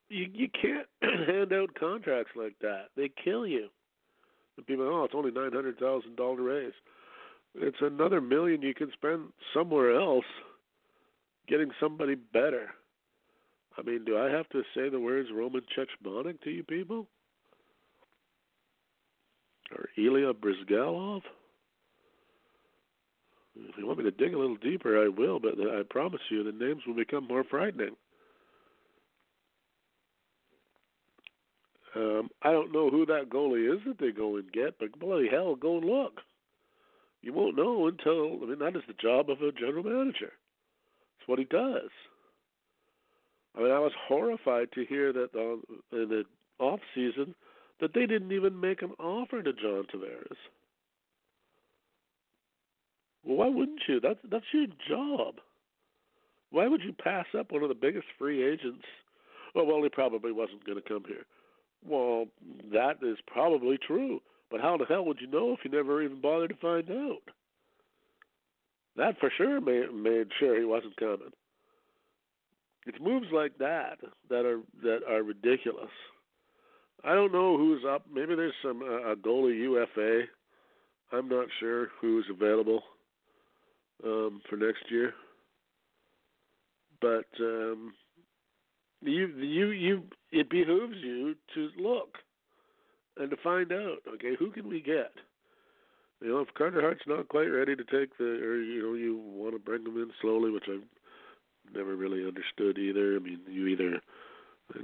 You 0.09 0.26
you 0.33 0.48
can't 0.48 0.87
hand 1.29 1.53
out 1.53 1.74
contracts 1.79 2.33
like 2.37 2.57
that. 2.61 2.87
They 2.96 3.11
kill 3.24 3.46
you. 3.46 3.68
And 4.57 4.66
people, 4.66 4.87
oh, 4.87 5.05
it's 5.05 5.14
only 5.14 5.31
nine 5.31 5.53
hundred 5.53 5.79
thousand 5.79 6.16
dollar 6.16 6.42
raise. 6.42 6.72
It's 7.55 7.79
another 7.81 8.20
million 8.20 8.62
you 8.62 8.74
can 8.74 8.90
spend 8.92 9.29
somewhere 9.55 9.98
else, 9.98 10.24
getting 11.48 11.70
somebody 11.81 12.14
better. 12.14 12.70
I 13.79 13.83
mean, 13.83 14.05
do 14.05 14.18
I 14.18 14.31
have 14.31 14.48
to 14.50 14.62
say 14.74 14.88
the 14.88 15.00
words 15.00 15.29
Roman 15.33 15.62
Cechmanek 15.76 16.40
to 16.42 16.50
you 16.50 16.62
people? 16.62 17.07
Or 19.72 19.88
Ilya 19.96 20.35
Bryzgalov? 20.35 21.22
If 23.68 23.76
you 23.76 23.86
want 23.86 23.98
me 23.98 24.04
to 24.04 24.10
dig 24.10 24.34
a 24.34 24.38
little 24.38 24.56
deeper, 24.56 25.02
I 25.02 25.08
will, 25.08 25.38
but 25.38 25.54
I 25.58 25.82
promise 25.88 26.20
you 26.30 26.42
the 26.42 26.52
names 26.52 26.82
will 26.86 26.94
become 26.94 27.26
more 27.26 27.44
frightening. 27.44 27.96
Um, 31.94 32.30
I 32.42 32.52
don't 32.52 32.72
know 32.72 32.88
who 32.88 33.04
that 33.06 33.30
goalie 33.30 33.74
is 33.74 33.80
that 33.86 33.98
they 33.98 34.12
go 34.12 34.36
and 34.36 34.50
get, 34.52 34.78
but 34.78 34.98
bloody 34.98 35.28
hell, 35.28 35.56
go 35.56 35.78
and 35.78 35.86
look. 35.86 36.20
You 37.22 37.32
won't 37.32 37.56
know 37.56 37.88
until 37.88 38.38
I 38.42 38.46
mean 38.46 38.58
that 38.60 38.76
is 38.76 38.82
the 38.86 38.94
job 38.94 39.28
of 39.28 39.42
a 39.42 39.52
general 39.52 39.82
manager. 39.82 40.32
It's 41.18 41.28
what 41.28 41.38
he 41.38 41.44
does. 41.44 41.90
I 43.56 43.62
mean, 43.62 43.72
I 43.72 43.80
was 43.80 43.92
horrified 44.06 44.68
to 44.72 44.84
hear 44.86 45.12
that 45.12 45.34
on, 45.34 45.62
in 45.92 46.08
the 46.08 46.24
off 46.58 46.80
season 46.94 47.34
that 47.80 47.92
they 47.94 48.06
didn't 48.06 48.32
even 48.32 48.58
make 48.58 48.82
an 48.82 48.92
offer 48.98 49.42
to 49.42 49.52
John 49.52 49.86
Tavares. 49.92 50.36
Well, 53.24 53.37
why 53.37 53.48
wouldn't 53.48 53.80
you? 53.88 54.00
That's 54.00 54.18
that's 54.30 54.44
your 54.52 54.66
job. 54.88 55.35
Why 56.50 56.66
would 56.66 56.83
you 56.83 56.92
pass 56.92 57.26
up 57.38 57.52
one 57.52 57.62
of 57.62 57.68
the 57.68 57.74
biggest 57.74 58.06
free 58.18 58.42
agents? 58.44 58.85
Oh, 59.54 59.64
well, 59.64 59.83
he 59.83 59.88
probably 59.88 60.33
wasn't 60.33 60.64
going 60.64 60.80
to 60.80 60.88
come 60.88 61.04
here. 61.06 61.24
Well, 61.87 62.26
that 62.72 62.96
is 63.02 63.18
probably 63.26 63.78
true. 63.78 64.20
But 64.50 64.61
how 64.61 64.76
the 64.76 64.85
hell 64.85 65.04
would 65.04 65.20
you 65.20 65.28
know 65.28 65.52
if 65.52 65.61
you 65.64 65.70
never 65.70 66.02
even 66.02 66.20
bothered 66.20 66.50
to 66.50 66.56
find 66.56 66.90
out? 66.90 67.22
That 68.96 69.18
for 69.20 69.30
sure 69.37 69.61
made, 69.61 69.94
made 69.94 70.28
sure 70.38 70.59
he 70.59 70.64
wasn't 70.64 70.96
coming. 70.96 71.33
It's 72.87 72.98
moves 73.00 73.28
like 73.33 73.56
that 73.59 73.98
that 74.28 74.44
are 74.44 74.61
that 74.83 75.00
are 75.09 75.22
ridiculous. 75.22 75.90
I 77.04 77.14
don't 77.14 77.33
know 77.33 77.56
who's 77.56 77.83
up. 77.88 78.06
Maybe 78.12 78.35
there's 78.35 78.54
some 78.62 78.83
uh, 78.83 79.12
a 79.12 79.16
goalie 79.16 79.61
UFA. 79.61 80.22
I'm 81.12 81.28
not 81.28 81.46
sure 81.61 81.88
who's 82.00 82.26
available 82.30 82.83
um, 84.04 84.40
for 84.48 84.56
next 84.56 84.90
year. 84.90 85.12
But 87.00 87.26
um, 87.40 87.92
you 89.02 89.28
you 89.38 89.70
you 89.70 90.02
it 90.32 90.50
behooves 90.50 90.96
you 91.02 91.34
to 91.54 91.70
look 91.78 92.18
and 93.16 93.30
to 93.30 93.36
find 93.42 93.72
out. 93.72 93.98
Okay, 94.14 94.34
who 94.38 94.50
can 94.50 94.68
we 94.68 94.80
get? 94.80 95.12
You 96.20 96.28
know, 96.28 96.40
if 96.40 96.48
Carter 96.52 96.82
Hart's 96.82 97.06
not 97.06 97.28
quite 97.28 97.46
ready 97.46 97.74
to 97.74 97.84
take 97.84 98.16
the, 98.18 98.24
or 98.24 98.60
you 98.60 98.82
know, 98.82 98.94
you 98.94 99.16
want 99.16 99.54
to 99.54 99.58
bring 99.58 99.86
him 99.86 99.96
in 99.96 100.10
slowly, 100.20 100.50
which 100.50 100.66
I've 100.68 100.84
never 101.74 101.96
really 101.96 102.26
understood 102.26 102.76
either. 102.76 103.16
I 103.16 103.18
mean, 103.20 103.40
you 103.48 103.66
either 103.68 104.00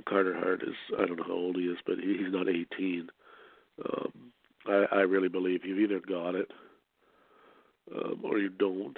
Carter 0.09 0.35
Hart 0.35 0.63
is 0.63 0.75
I 0.99 1.05
don't 1.05 1.17
know 1.17 1.25
how 1.27 1.33
old 1.33 1.57
he 1.57 1.65
is, 1.65 1.79
but 1.87 1.99
he, 1.99 2.17
he's 2.19 2.33
not 2.33 2.49
18. 2.49 3.11
Um, 3.85 4.13
I, 4.67 4.87
I 4.93 5.01
really 5.01 5.29
believe 5.29 5.65
you've 5.65 5.79
either 5.79 6.01
got 6.01 6.35
it 6.35 6.51
um, 7.95 8.21
or 8.25 8.39
you 8.39 8.49
don't. 8.49 8.97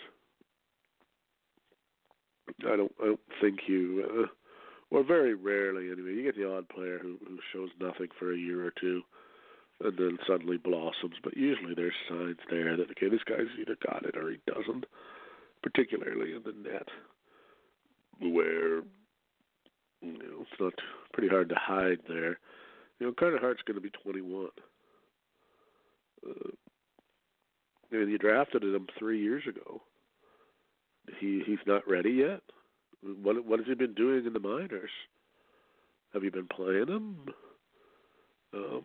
I 2.67 2.77
don't. 2.77 2.93
I 3.03 3.07
don't 3.07 3.21
think 3.41 3.61
you. 3.67 4.05
Uh, 4.25 4.27
or 4.91 5.05
very 5.05 5.35
rarely, 5.35 5.91
anyway. 5.91 6.15
You 6.15 6.23
get 6.25 6.37
the 6.37 6.51
odd 6.51 6.69
player 6.69 6.99
who 6.99 7.19
who 7.27 7.39
shows 7.53 7.71
nothing 7.81 8.09
for 8.19 8.33
a 8.33 8.39
year 8.39 8.65
or 8.67 8.73
two, 8.81 9.03
and 9.83 9.97
then 9.99 10.19
suddenly 10.27 10.57
blossoms. 10.57 11.17
But 11.23 11.37
usually 11.37 11.75
there's 11.75 11.93
signs 12.09 12.39
there 12.51 12.77
that 12.77 12.91
okay, 12.93 13.09
this 13.09 13.25
guy's 13.29 13.47
either 13.61 13.77
got 13.87 14.07
it 14.07 14.17
or 14.17 14.31
he 14.31 14.39
doesn't. 14.47 14.87
Particularly 15.63 16.35
in 16.35 16.43
the 16.45 16.71
net, 16.71 16.89
where 18.21 18.77
you 20.01 20.13
know 20.13 20.43
it's 20.43 20.61
not 20.61 20.73
pretty 21.13 21.29
hard 21.29 21.49
to 21.49 21.57
hide 21.57 21.99
there. 22.09 22.39
You 22.99 23.09
know, 23.09 23.13
Carter 23.19 23.39
Hart's 23.41 23.63
going 23.67 23.77
to 23.77 23.81
be 23.81 23.91
21. 24.03 24.49
Uh, 26.27 26.51
and 27.91 28.11
you 28.11 28.19
drafted 28.19 28.63
him 28.63 28.87
three 28.99 29.23
years 29.23 29.45
ago. 29.49 29.83
He 31.21 31.43
he's 31.47 31.59
not 31.67 31.89
ready 31.89 32.11
yet. 32.11 32.41
What 33.03 33.45
what 33.47 33.61
has 33.61 33.69
he 33.69 33.75
been 33.75 33.95
doing 33.95 34.27
in 34.27 34.33
the 34.33 34.41
minors? 34.41 34.91
Have 36.13 36.25
you 36.25 36.31
been 36.31 36.49
playing 36.49 36.89
him? 36.89 37.17
Um, 38.55 38.83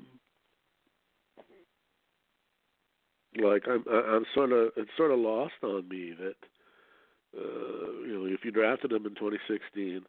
like 3.42 3.63
I'm 3.68 3.84
I'm 3.88 4.26
sort 4.34 4.52
of 4.52 4.72
it's 4.78 4.92
sort 4.98 5.12
of 5.12 5.20
lost 5.20 5.54
on 5.63 5.88
me 5.89 6.13
that 6.18 6.36
uh, 7.38 7.92
you 8.06 8.13
know 8.13 8.26
if 8.26 8.46
you 8.46 8.52
drafted 8.52 8.92
him 8.92 9.06
in 9.06 9.16
2016, 9.16 10.04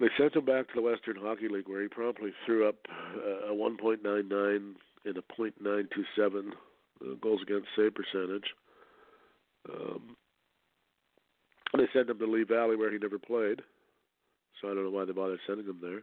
they 0.00 0.06
sent 0.18 0.36
him 0.36 0.44
back 0.44 0.68
to 0.68 0.74
the 0.74 0.82
Western 0.82 1.16
Hockey 1.16 1.48
League 1.48 1.68
where 1.68 1.82
he 1.82 1.88
promptly 1.88 2.32
threw 2.44 2.68
up 2.68 2.76
uh, 3.16 3.52
a 3.52 3.54
1.99 3.54 4.74
and 5.04 5.16
a 5.16 5.22
.927 5.22 5.88
uh, 6.18 6.54
goals 7.20 7.40
against 7.42 7.68
save 7.76 7.92
percentage. 7.94 8.44
Um, 9.70 10.16
they 11.76 11.88
sent 11.92 12.10
him 12.10 12.18
to 12.18 12.26
Lehigh 12.26 12.44
Valley 12.44 12.76
where 12.76 12.92
he 12.92 12.98
never 12.98 13.18
played, 13.18 13.60
so 14.60 14.70
I 14.70 14.74
don't 14.74 14.84
know 14.84 14.90
why 14.90 15.04
they 15.04 15.12
bothered 15.12 15.40
sending 15.46 15.66
him 15.66 15.80
there. 15.80 16.02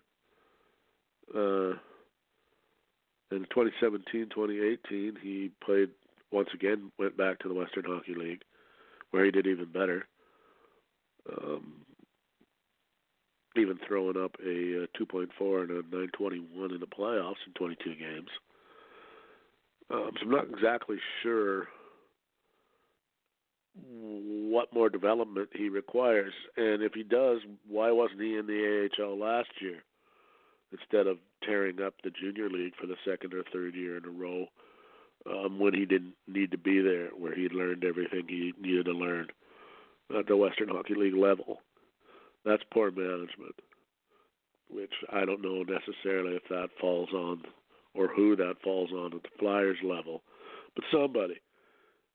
Uh, 1.34 1.76
in 3.32 3.46
2017, 3.50 4.30
2018, 4.30 5.18
he 5.22 5.52
played 5.64 5.90
once 6.32 6.50
again, 6.54 6.92
went 6.98 7.16
back 7.16 7.40
to 7.40 7.48
the 7.48 7.54
Western 7.54 7.86
Hockey 7.86 8.16
League, 8.16 8.42
where 9.12 9.24
he 9.24 9.32
did 9.32 9.48
even 9.48 9.72
better. 9.72 10.06
Um, 11.32 11.86
even 13.56 13.80
throwing 13.88 14.18
up 14.18 14.36
a, 14.44 14.50
a 14.50 14.88
2.4 15.00 15.62
and 15.62 15.70
a 15.70 15.82
921 15.94 16.74
in 16.74 16.80
the 16.80 16.88
playoffs 16.88 17.36
in 17.46 17.54
22 17.54 17.96
games. 17.96 18.30
Um, 19.94 20.10
so 20.16 20.26
I'm 20.26 20.32
not 20.32 20.50
exactly 20.50 20.98
sure 21.22 21.68
what 23.76 24.74
more 24.74 24.90
development 24.90 25.50
he 25.54 25.70
requires, 25.70 26.34
and 26.58 26.82
if 26.82 26.94
he 26.94 27.04
does, 27.04 27.40
why 27.68 27.92
wasn't 27.92 28.22
he 28.22 28.36
in 28.38 28.48
the 28.48 28.90
AHL 29.00 29.20
last 29.20 29.50
year 29.62 29.84
instead 30.72 31.06
of 31.06 31.18
tearing 31.44 31.82
up 31.82 31.94
the 32.04 32.10
junior 32.10 32.50
league 32.50 32.74
for 32.80 32.88
the 32.88 32.96
second 33.08 33.34
or 33.34 33.44
third 33.52 33.76
year 33.76 33.98
in 33.98 34.06
a 34.06 34.10
row 34.10 34.48
um, 35.30 35.60
when 35.60 35.74
he 35.74 35.86
didn't 35.86 36.14
need 36.28 36.52
to 36.52 36.58
be 36.58 36.82
there, 36.82 37.10
where 37.10 37.36
he 37.36 37.48
learned 37.50 37.84
everything 37.84 38.24
he 38.28 38.54
needed 38.60 38.86
to 38.86 38.92
learn 38.92 39.28
at 40.18 40.28
the 40.28 40.36
Western 40.36 40.70
Hockey 40.70 40.96
League 40.96 41.16
level? 41.16 41.60
That's 42.46 42.64
poor 42.74 42.92
management, 42.92 43.56
which 44.70 44.94
I 45.12 45.26
don't 45.26 45.42
know 45.42 45.64
necessarily 45.64 46.36
if 46.36 46.44
that 46.50 46.70
falls 46.80 47.10
on 47.14 47.44
or 47.94 48.08
who 48.08 48.36
that 48.36 48.56
falls 48.64 48.92
on 48.92 49.14
at 49.14 49.24
the 49.24 49.30
Flyers 49.40 49.78
level, 49.84 50.22
but 50.76 50.84
somebody. 50.92 51.40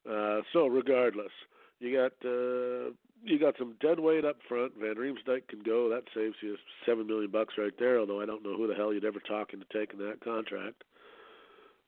Uh, 0.08 0.40
so 0.52 0.66
regardless, 0.66 1.32
you 1.80 1.96
got 1.96 2.12
uh, 2.28 2.90
you 3.22 3.38
got 3.38 3.54
some 3.58 3.74
dead 3.80 4.00
weight 4.00 4.24
up 4.24 4.36
front. 4.48 4.72
Van 4.80 4.94
Riemsdyk 4.94 5.48
can 5.48 5.62
go. 5.64 5.88
That 5.88 6.04
saves 6.14 6.36
you 6.40 6.56
seven 6.86 7.06
million 7.06 7.30
bucks 7.30 7.54
right 7.58 7.72
there. 7.78 7.98
Although 8.00 8.20
I 8.20 8.26
don't 8.26 8.42
know 8.42 8.56
who 8.56 8.66
the 8.66 8.74
hell 8.74 8.92
you'd 8.92 9.04
ever 9.04 9.20
talk 9.20 9.52
into 9.52 9.66
taking 9.72 9.98
that 10.00 10.20
contract. 10.22 10.82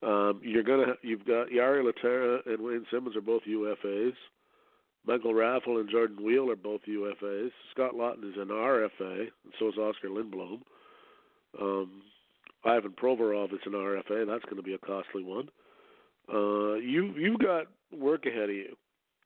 Um, 0.02 0.40
you're 0.42 0.62
gonna 0.62 0.94
you've 1.02 1.26
got 1.26 1.48
Jori 1.48 1.84
Lehtera 1.84 2.46
and 2.46 2.62
Wayne 2.62 2.86
Simmonds 2.90 3.16
are 3.16 3.22
both 3.22 3.42
UFAs. 3.48 4.14
Michael 5.06 5.32
Raffl 5.32 5.80
and 5.80 5.90
Jordan 5.90 6.24
Weal 6.24 6.50
are 6.50 6.56
both 6.56 6.82
UFAs. 6.86 7.50
Scott 7.72 7.94
Laughton 7.94 8.30
is 8.30 8.36
an 8.36 8.48
RFA, 8.48 9.20
and 9.20 9.54
so 9.58 9.68
is 9.68 9.78
Oskar 9.78 10.08
Lindblom. 10.08 10.60
Um, 11.60 12.02
Ivan 12.64 12.92
Provorov 12.92 13.52
is 13.52 13.60
an 13.66 13.72
RFA. 13.72 14.26
That's 14.26 14.44
going 14.44 14.56
to 14.56 14.62
be 14.62 14.74
a 14.74 14.78
costly 14.78 15.22
one. 15.22 15.48
Uh, 16.32 16.74
you 16.74 17.12
you've 17.16 17.40
got 17.40 17.66
work 17.92 18.26
ahead 18.26 18.50
of 18.50 18.54
you, 18.54 18.76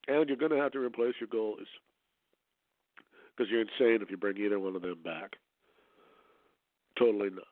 and 0.08 0.28
you're 0.28 0.38
going 0.38 0.52
to 0.52 0.58
have 0.58 0.72
to 0.72 0.78
replace 0.78 1.14
your 1.20 1.28
goalies 1.28 1.66
because 3.36 3.50
you're 3.50 3.60
insane 3.60 4.00
if 4.02 4.10
you 4.10 4.16
bring 4.16 4.38
either 4.38 4.58
one 4.58 4.76
of 4.76 4.82
them 4.82 4.98
back. 5.04 5.32
Totally 6.98 7.30
nuts. 7.30 7.46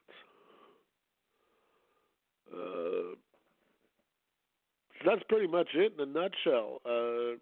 Uh, 2.55 3.17
that's 5.05 5.23
pretty 5.29 5.49
much 5.49 5.69
it 5.75 5.95
in 5.99 6.01
a 6.01 6.07
nutshell. 6.07 6.81
Uh, 6.87 7.37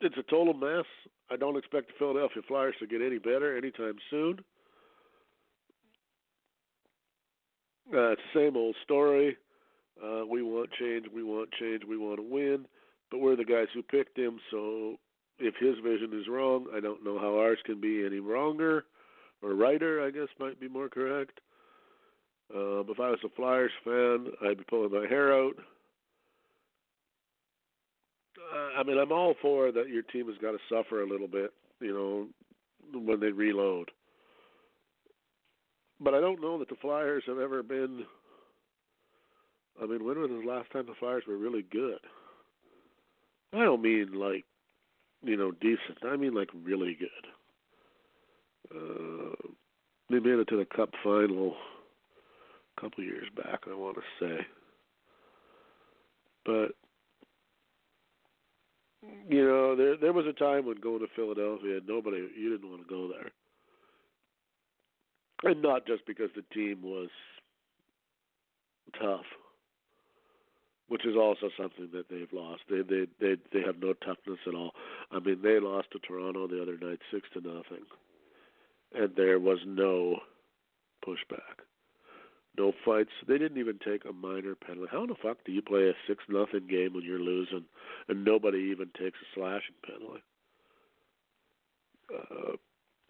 it's 0.00 0.16
a 0.16 0.22
total 0.30 0.54
mess. 0.54 0.84
I 1.30 1.36
don't 1.36 1.56
expect 1.56 1.88
the 1.88 1.94
Philadelphia 1.98 2.42
Flyers 2.46 2.76
to 2.78 2.86
get 2.86 3.02
any 3.02 3.18
better 3.18 3.56
anytime 3.56 3.96
soon. 4.10 4.38
Uh, 7.92 8.12
it's 8.12 8.22
the 8.34 8.40
same 8.40 8.56
old 8.56 8.76
story. 8.84 9.36
Uh, 10.02 10.24
we 10.26 10.42
want 10.42 10.70
change. 10.78 11.06
We 11.14 11.22
want 11.22 11.50
change. 11.58 11.82
We 11.88 11.96
want 11.96 12.18
to 12.18 12.22
win. 12.22 12.66
But 13.10 13.20
we're 13.20 13.36
the 13.36 13.44
guys 13.44 13.66
who 13.74 13.82
picked 13.82 14.18
him. 14.18 14.38
So 14.50 14.96
if 15.38 15.54
his 15.58 15.76
vision 15.82 16.18
is 16.18 16.28
wrong, 16.28 16.66
I 16.74 16.80
don't 16.80 17.04
know 17.04 17.18
how 17.18 17.38
ours 17.38 17.58
can 17.64 17.80
be 17.80 18.04
any 18.04 18.20
wronger 18.20 18.84
or 19.42 19.54
righter. 19.54 20.04
I 20.04 20.10
guess 20.10 20.28
might 20.38 20.60
be 20.60 20.68
more 20.68 20.88
correct. 20.88 21.40
Um, 22.54 22.86
if 22.88 22.98
I 22.98 23.10
was 23.10 23.18
a 23.24 23.28
Flyers 23.36 23.70
fan, 23.84 24.28
I'd 24.42 24.58
be 24.58 24.64
pulling 24.64 24.92
my 24.92 25.06
hair 25.06 25.34
out. 25.34 25.54
Uh, 28.54 28.80
I 28.80 28.82
mean, 28.84 28.98
I'm 28.98 29.12
all 29.12 29.34
for 29.42 29.70
that. 29.72 29.88
Your 29.88 30.02
team 30.02 30.26
has 30.28 30.38
got 30.38 30.52
to 30.52 30.58
suffer 30.70 31.02
a 31.02 31.08
little 31.08 31.28
bit, 31.28 31.52
you 31.80 31.92
know, 31.92 32.26
when 32.98 33.20
they 33.20 33.30
reload. 33.30 33.90
But 36.00 36.14
I 36.14 36.20
don't 36.20 36.40
know 36.40 36.58
that 36.58 36.68
the 36.68 36.76
Flyers 36.76 37.24
have 37.26 37.38
ever 37.38 37.62
been. 37.62 38.04
I 39.82 39.86
mean, 39.86 40.04
when 40.04 40.20
was 40.20 40.30
the 40.30 40.48
last 40.48 40.70
time 40.70 40.86
the 40.86 40.94
Flyers 40.98 41.24
were 41.26 41.36
really 41.36 41.62
good? 41.62 41.98
I 43.52 43.58
don't 43.58 43.82
mean 43.82 44.12
like, 44.12 44.44
you 45.22 45.36
know, 45.36 45.50
decent. 45.52 45.98
I 46.04 46.16
mean 46.16 46.34
like 46.34 46.50
really 46.64 46.96
good. 46.98 47.08
Uh, 48.76 49.48
they 50.10 50.18
made 50.18 50.38
it 50.38 50.48
to 50.48 50.56
the 50.56 50.66
Cup 50.76 50.90
final 51.02 51.56
a 52.76 52.80
couple 52.80 53.02
years 53.02 53.26
back, 53.34 53.60
I 53.68 53.74
want 53.74 53.96
to 53.96 54.02
say. 54.20 54.46
But 56.44 56.72
you 59.28 59.44
know, 59.44 59.74
there 59.74 59.96
there 59.96 60.12
was 60.12 60.26
a 60.26 60.32
time 60.32 60.66
when 60.66 60.80
going 60.80 61.00
to 61.00 61.06
Philadelphia, 61.16 61.80
nobody 61.86 62.28
you 62.36 62.50
didn't 62.50 62.70
want 62.70 62.86
to 62.86 62.88
go 62.88 63.08
there 63.08 63.30
and 65.44 65.62
not 65.62 65.86
just 65.86 66.06
because 66.06 66.30
the 66.34 66.44
team 66.54 66.78
was 66.82 67.08
tough, 69.00 69.24
which 70.88 71.04
is 71.04 71.16
also 71.16 71.50
something 71.56 71.88
that 71.92 72.08
they've 72.08 72.32
lost. 72.32 72.62
They 72.68 72.82
they 72.82 73.06
they 73.20 73.36
they 73.52 73.62
have 73.64 73.78
no 73.80 73.92
toughness 73.92 74.38
at 74.46 74.54
all. 74.54 74.72
I 75.10 75.18
mean, 75.20 75.40
they 75.42 75.60
lost 75.60 75.90
to 75.92 75.98
Toronto 76.00 76.46
the 76.46 76.62
other 76.62 76.76
night 76.78 77.00
six 77.12 77.28
to 77.34 77.40
nothing, 77.40 77.84
and 78.94 79.14
there 79.16 79.38
was 79.38 79.58
no 79.66 80.18
pushback, 81.06 81.62
no 82.56 82.72
fights. 82.84 83.12
They 83.26 83.38
didn't 83.38 83.58
even 83.58 83.78
take 83.84 84.04
a 84.04 84.12
minor 84.12 84.54
penalty. 84.54 84.88
How 84.90 85.02
in 85.02 85.10
the 85.10 85.14
fuck 85.22 85.38
do 85.44 85.52
you 85.52 85.62
play 85.62 85.88
a 85.88 85.94
six 86.06 86.24
nothing 86.28 86.66
game 86.68 86.94
when 86.94 87.04
you're 87.04 87.20
losing 87.20 87.64
and 88.08 88.24
nobody 88.24 88.58
even 88.72 88.88
takes 88.98 89.18
a 89.20 89.28
slashing 89.34 89.76
penalty? 89.86 90.22
Uh, 92.10 92.56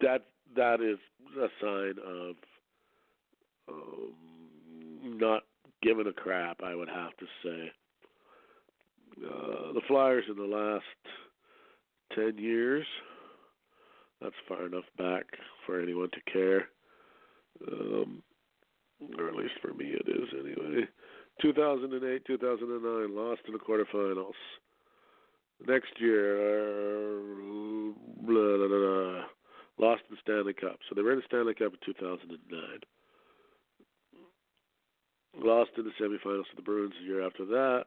that 0.01 0.25
that 0.55 0.81
is 0.81 0.97
a 1.37 1.47
sign 1.61 1.95
of 2.05 2.35
um, 3.69 4.13
not 5.17 5.43
giving 5.81 6.07
a 6.07 6.13
crap. 6.13 6.61
I 6.63 6.75
would 6.75 6.89
have 6.89 7.15
to 7.17 7.25
say. 7.43 7.71
Uh, 9.25 9.73
the 9.73 9.81
Flyers 9.87 10.23
in 10.29 10.35
the 10.35 10.43
last 10.43 10.85
ten 12.15 12.37
years. 12.37 12.85
That's 14.21 14.35
far 14.47 14.65
enough 14.65 14.83
back 14.97 15.25
for 15.65 15.81
anyone 15.81 16.09
to 16.09 16.31
care, 16.31 16.67
um, 17.71 18.21
or 19.17 19.29
at 19.29 19.35
least 19.35 19.53
for 19.61 19.73
me 19.73 19.85
it 19.85 20.07
is 20.09 20.27
anyway. 20.33 20.85
2008, 21.41 22.25
2009, 22.25 23.15
lost 23.15 23.41
in 23.47 23.53
the 23.53 23.59
quarterfinals. 23.59 24.33
Next 25.65 25.91
year, 25.99 26.35
uh, 26.35 27.93
blah, 28.21 28.57
blah, 28.57 28.67
blah, 28.67 29.23
lost 29.79 30.03
in 30.09 30.15
the 30.15 30.21
Stanley 30.21 30.53
Cup. 30.53 30.79
So 30.87 30.95
they 30.95 31.01
were 31.01 31.13
in 31.13 31.19
the 31.19 31.27
Stanley 31.27 31.55
Cup 31.55 31.73
in 31.73 31.79
2009. 31.85 32.35
Lost 35.41 35.71
in 35.77 35.85
the 35.85 35.95
semifinals 35.99 36.49
to 36.51 36.55
the 36.55 36.61
Bruins 36.61 36.93
the 36.99 37.05
year 37.07 37.25
after 37.25 37.45
that. 37.45 37.85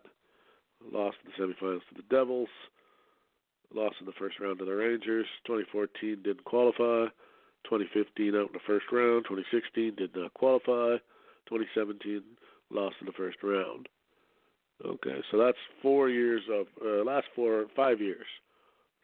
Lost 0.92 1.16
in 1.24 1.30
the 1.30 1.54
semifinals 1.54 1.84
to 1.88 1.94
the 1.96 2.08
Devils. 2.08 2.48
Lost 3.74 3.96
in 4.00 4.06
the 4.06 4.18
first 4.18 4.40
round 4.40 4.58
to 4.58 4.64
the 4.64 4.74
Rangers. 4.74 5.26
2014 5.46 6.22
didn't 6.24 6.44
qualify. 6.44 7.06
2015 7.64 8.34
out 8.34 8.48
in 8.48 8.52
the 8.52 8.66
first 8.66 8.86
round. 8.90 9.24
2016 9.28 9.94
did 9.96 10.16
not 10.16 10.34
qualify. 10.34 10.96
2017 11.48 12.22
lost 12.70 12.96
in 13.00 13.06
the 13.06 13.12
first 13.12 13.38
round. 13.42 13.88
Okay, 14.84 15.20
so 15.30 15.38
that's 15.38 15.58
four 15.80 16.08
years 16.08 16.42
of 16.50 16.66
uh, 16.84 17.04
last 17.04 17.26
four 17.36 17.66
five 17.76 18.00
years 18.00 18.26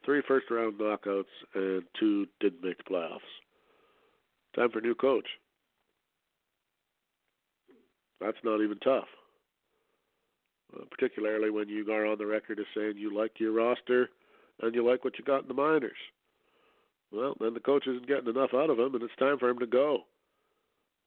three 0.05 0.23
first 0.27 0.51
round 0.51 0.79
knockouts, 0.79 1.25
and 1.55 1.83
two 1.99 2.27
didn't 2.41 2.65
make 2.65 2.79
the 2.79 2.85
playoffs. 2.85 3.19
Time 4.57 4.71
for 4.71 4.79
a 4.79 4.83
new 4.83 4.95
coach. 4.95 5.27
That's 8.21 8.39
not 8.43 8.63
even 8.63 8.79
tough. 8.79 9.09
Uh, 10.75 10.85
particularly 10.91 11.51
when 11.51 11.69
you 11.69 11.91
are 11.91 12.07
on 12.07 12.19
the 12.19 12.27
record 12.27 12.59
as 12.59 12.67
saying 12.77 12.95
you 12.97 13.17
like 13.17 13.33
your 13.39 13.53
roster 13.53 14.11
and 14.61 14.75
you 14.75 14.89
like 14.89 15.05
what 15.05 15.19
you 15.19 15.25
got 15.25 15.43
in 15.43 15.49
the 15.49 15.55
minors. 15.55 15.93
Well, 17.11 17.35
then 17.41 17.55
the 17.55 17.61
coach 17.61 17.87
isn't 17.87 18.07
getting 18.07 18.29
enough 18.29 18.51
out 18.53 18.69
of 18.69 18.79
him, 18.79 18.95
and 18.95 19.03
it's 19.03 19.17
time 19.19 19.39
for 19.39 19.49
him 19.49 19.59
to 19.61 19.67
go. 19.67 20.01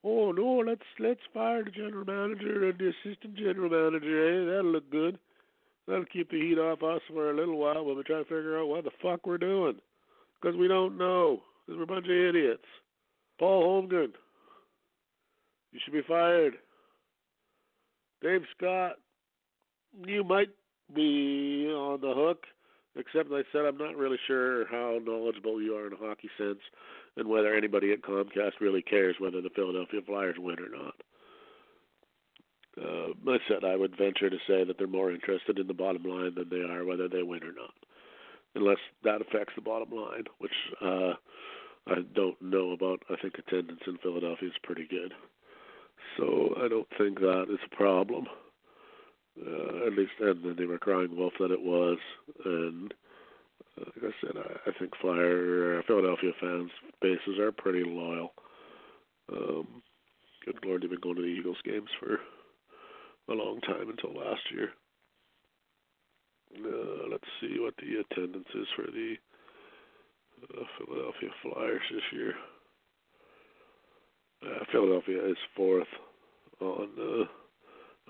Oh 0.04 0.32
no, 0.32 0.64
let's 0.66 0.82
let's 0.98 1.20
fire 1.32 1.62
the 1.62 1.70
general 1.70 2.04
manager 2.04 2.68
and 2.68 2.78
the 2.78 2.88
assistant 2.88 3.36
general 3.36 3.70
manager. 3.70 4.30
Hey, 4.30 4.46
that'll 4.46 4.72
look 4.72 4.90
good. 4.90 5.18
That'll 5.86 6.04
keep 6.04 6.30
the 6.30 6.40
heat 6.40 6.58
off 6.58 6.82
us 6.82 7.00
for 7.08 7.30
a 7.30 7.36
little 7.36 7.58
while 7.58 7.84
while 7.84 7.96
we 7.96 8.02
try 8.02 8.18
to 8.18 8.24
figure 8.24 8.58
out 8.58 8.68
what 8.68 8.84
the 8.84 8.90
fuck 9.02 9.26
we're 9.26 9.38
doing. 9.38 9.74
Because 10.40 10.56
we 10.56 10.68
don't 10.68 10.96
know. 10.96 11.40
Because 11.66 11.78
we're 11.78 11.84
a 11.84 12.00
bunch 12.00 12.06
of 12.06 12.10
idiots. 12.10 12.64
Paul 13.38 13.82
Holmgren, 13.82 14.12
you 15.72 15.80
should 15.84 15.94
be 15.94 16.02
fired. 16.06 16.54
Dave 18.22 18.42
Scott, 18.56 18.92
you 20.06 20.22
might 20.22 20.50
be 20.94 21.66
on 21.74 22.00
the 22.00 22.12
hook, 22.14 22.44
except 22.94 23.32
I 23.32 23.42
said 23.50 23.64
I'm 23.64 23.78
not 23.78 23.96
really 23.96 24.18
sure 24.26 24.66
how 24.68 25.00
knowledgeable 25.04 25.60
you 25.60 25.74
are 25.74 25.88
in 25.88 25.94
a 25.94 25.96
hockey 25.96 26.30
sense 26.38 26.60
and 27.16 27.28
whether 27.28 27.54
anybody 27.54 27.92
at 27.92 28.02
Comcast 28.02 28.60
really 28.60 28.82
cares 28.82 29.16
whether 29.18 29.40
the 29.40 29.50
Philadelphia 29.50 30.00
Flyers 30.06 30.36
win 30.38 30.60
or 30.60 30.68
not 30.68 30.94
uh, 32.80 33.30
I 33.30 33.38
said 33.48 33.64
I 33.64 33.76
would 33.76 33.96
venture 33.96 34.30
to 34.30 34.38
say 34.46 34.64
that 34.64 34.78
they're 34.78 34.86
more 34.86 35.12
interested 35.12 35.58
in 35.58 35.66
the 35.66 35.74
bottom 35.74 36.04
line 36.04 36.34
than 36.34 36.48
they 36.48 36.62
are 36.62 36.84
whether 36.84 37.08
they 37.08 37.22
win 37.22 37.42
or 37.42 37.52
not. 37.52 37.74
unless 38.54 38.78
that 39.04 39.20
affects 39.20 39.54
the 39.54 39.62
bottom 39.62 39.90
line, 39.90 40.24
which 40.38 40.52
uh, 40.80 41.12
I 41.86 41.96
don't 42.14 42.40
know 42.40 42.72
about. 42.72 43.02
I 43.10 43.16
think 43.20 43.34
attendance 43.38 43.80
in 43.86 43.98
Philadelphia 43.98 44.48
is 44.48 44.54
pretty 44.62 44.86
good, 44.88 45.12
so 46.16 46.54
I 46.62 46.68
don't 46.68 46.88
think 46.98 47.20
that 47.20 47.46
is 47.50 47.58
a 47.70 47.76
problem. 47.76 48.26
Uh, 49.40 49.86
at 49.86 49.94
least, 49.94 50.12
and 50.20 50.44
then 50.44 50.56
they 50.58 50.66
were 50.66 50.78
crying 50.78 51.16
wolf 51.16 51.32
that 51.40 51.50
it 51.50 51.62
was, 51.62 51.96
and 52.44 52.92
uh, 53.80 53.84
like 53.96 54.12
I 54.12 54.26
said, 54.26 54.36
I, 54.36 54.70
I 54.70 54.78
think 54.78 54.92
Flyer 55.00 55.78
uh, 55.78 55.82
Philadelphia 55.86 56.32
fans 56.38 56.70
bases 57.00 57.38
are 57.40 57.50
pretty 57.50 57.82
loyal. 57.82 58.34
Um, 59.32 59.82
good 60.44 60.58
lord, 60.64 60.82
they've 60.82 60.90
been 60.90 61.00
going 61.00 61.16
to 61.16 61.22
the 61.22 61.28
Eagles 61.28 61.56
games 61.64 61.88
for 61.98 62.20
a 63.32 63.42
long 63.42 63.60
time 63.60 63.88
until 63.88 64.12
last 64.14 64.42
year. 64.52 64.70
Uh, 66.54 67.08
let's 67.10 67.28
see 67.40 67.56
what 67.58 67.74
the 67.78 68.00
attendance 68.00 68.48
is 68.54 68.66
for 68.76 68.84
the 68.90 69.14
uh, 70.42 70.64
Philadelphia 70.78 71.30
Flyers 71.42 71.82
this 71.90 72.02
year. 72.12 72.34
Uh, 74.44 74.64
Philadelphia 74.70 75.24
is 75.30 75.36
fourth 75.56 75.88
on 76.60 76.88
uh, 76.98 77.24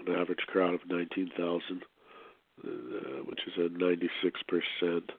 an 0.02 0.20
average 0.20 0.44
crowd 0.48 0.74
of 0.74 0.80
19,000, 0.88 1.82
uh, 2.64 2.68
which 3.26 3.40
is 3.46 3.52
a 3.58 3.78
96 3.78 4.40
percent. 4.48 5.10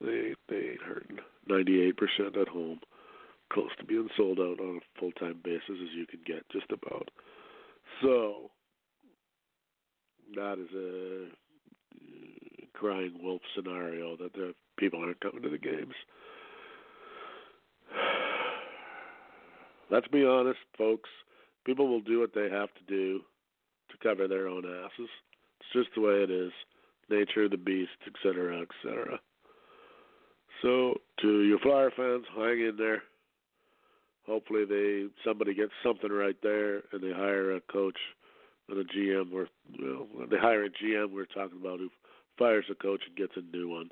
They 0.00 0.34
they 0.48 0.70
ain't 0.70 0.82
hurting. 0.82 1.18
98 1.48 1.96
percent 1.96 2.36
at 2.36 2.48
home, 2.48 2.80
close 3.52 3.70
to 3.78 3.84
being 3.84 4.08
sold 4.16 4.38
out 4.38 4.60
on 4.60 4.78
a 4.78 5.00
full 5.00 5.12
time 5.12 5.40
basis 5.42 5.62
as 5.70 5.94
you 5.96 6.06
can 6.06 6.20
get, 6.26 6.48
just 6.50 6.70
about. 6.70 7.08
So 8.02 8.50
that 10.34 10.58
is 10.58 10.68
a 10.74 11.26
uh, 11.26 12.64
crying 12.74 13.14
wolf 13.22 13.42
scenario 13.54 14.16
that 14.16 14.32
the 14.32 14.54
people 14.78 15.00
aren't 15.00 15.20
coming 15.20 15.42
to 15.42 15.50
the 15.50 15.58
games. 15.58 15.94
Let's 19.90 20.08
be 20.08 20.24
honest, 20.24 20.58
folks. 20.78 21.10
People 21.64 21.88
will 21.88 22.00
do 22.00 22.20
what 22.20 22.34
they 22.34 22.48
have 22.50 22.70
to 22.74 22.84
do 22.88 23.20
to 23.90 23.96
cover 24.02 24.26
their 24.26 24.48
own 24.48 24.64
asses. 24.64 25.08
It's 25.60 25.72
just 25.74 25.90
the 25.94 26.00
way 26.00 26.22
it 26.22 26.30
is. 26.30 26.50
Nature 27.10 27.44
of 27.44 27.50
the 27.50 27.56
beast, 27.58 27.90
etc., 28.06 28.62
etc. 28.62 29.20
So, 30.62 30.94
to 31.20 31.42
your 31.42 31.58
Flyer 31.58 31.90
fans, 31.94 32.24
hang 32.34 32.60
in 32.60 32.76
there. 32.78 33.02
Hopefully, 34.26 34.64
they 34.64 35.06
somebody 35.24 35.52
gets 35.54 35.72
something 35.84 36.10
right 36.10 36.36
there, 36.42 36.76
and 36.92 37.02
they 37.02 37.12
hire 37.12 37.56
a 37.56 37.60
coach 37.60 37.98
and 38.68 38.78
a 38.78 38.84
GM. 38.84 39.32
Or 39.32 39.48
well, 39.80 40.26
they 40.30 40.38
hire 40.38 40.64
a 40.64 40.70
GM. 40.70 41.12
We're 41.12 41.26
talking 41.26 41.58
about 41.60 41.78
who 41.78 41.90
fires 42.38 42.64
a 42.70 42.74
coach 42.74 43.02
and 43.06 43.16
gets 43.16 43.36
a 43.36 43.56
new 43.56 43.68
one. 43.68 43.90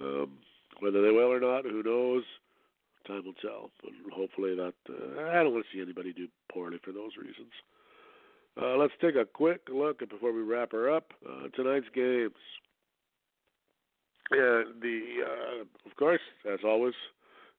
Um, 0.00 0.38
whether 0.80 1.02
they 1.02 1.10
will 1.10 1.32
or 1.32 1.40
not, 1.40 1.64
who 1.64 1.82
knows? 1.82 2.24
Time 3.06 3.24
will 3.24 3.32
tell. 3.34 3.70
But 3.82 3.92
hopefully 4.12 4.54
that 4.54 4.74
uh, 4.88 5.30
I 5.30 5.42
don't 5.42 5.52
want 5.52 5.64
to 5.70 5.76
see 5.76 5.82
anybody 5.82 6.12
do 6.12 6.28
poorly 6.52 6.78
for 6.84 6.92
those 6.92 7.12
reasons. 7.16 7.52
Uh, 8.60 8.76
let's 8.76 8.92
take 9.00 9.14
a 9.14 9.24
quick 9.24 9.62
look 9.72 10.00
before 10.08 10.32
we 10.32 10.42
wrap 10.42 10.72
her 10.72 10.92
up. 10.92 11.12
Uh, 11.26 11.48
tonight's 11.54 11.86
games. 11.94 12.32
Yeah, 14.30 14.62
the 14.82 15.00
uh, 15.24 15.60
of 15.88 15.96
course, 15.96 16.20
as 16.52 16.58
always, 16.64 16.94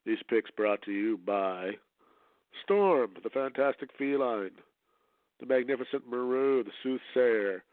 these 0.06 0.20
picks 0.30 0.52
brought 0.52 0.82
to 0.84 0.92
you 0.92 1.18
by 1.26 1.72
Storm, 2.64 3.12
the 3.24 3.30
fantastic 3.30 3.90
feline, 3.98 4.52
the 5.40 5.46
magnificent 5.46 6.10
Maru, 6.10 6.64
the 6.64 6.72
soothsayer, 6.84 7.64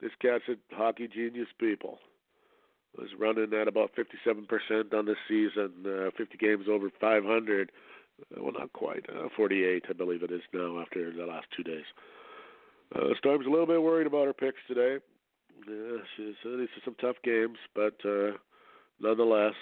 this 0.00 0.12
cat's 0.20 0.44
a 0.48 0.74
hockey 0.74 1.08
genius, 1.08 1.48
people. 1.58 1.98
Was 2.98 3.08
running 3.18 3.52
at 3.54 3.66
about 3.66 3.90
57% 3.96 4.94
on 4.94 5.06
the 5.06 5.16
season, 5.26 5.72
uh, 5.84 6.10
50 6.16 6.36
games 6.38 6.66
over 6.70 6.90
500. 7.00 7.72
Uh, 8.20 8.42
well, 8.42 8.52
not 8.52 8.72
quite, 8.72 9.04
uh, 9.10 9.28
48, 9.36 9.86
I 9.88 9.92
believe 9.94 10.22
it 10.22 10.30
is 10.30 10.42
now 10.52 10.80
after 10.80 11.12
the 11.12 11.26
last 11.26 11.46
two 11.56 11.64
days. 11.64 11.84
Uh, 12.94 13.14
Storm's 13.18 13.46
a 13.46 13.50
little 13.50 13.66
bit 13.66 13.82
worried 13.82 14.06
about 14.06 14.26
her 14.26 14.32
picks 14.32 14.60
today. 14.68 14.98
Yeah, 15.66 15.98
she's, 16.16 16.34
uh, 16.44 16.56
these 16.56 16.68
are 16.68 16.84
some 16.84 16.94
tough 17.00 17.16
games, 17.24 17.58
but 17.74 17.96
uh, 18.04 18.32
nonetheless, 19.00 19.54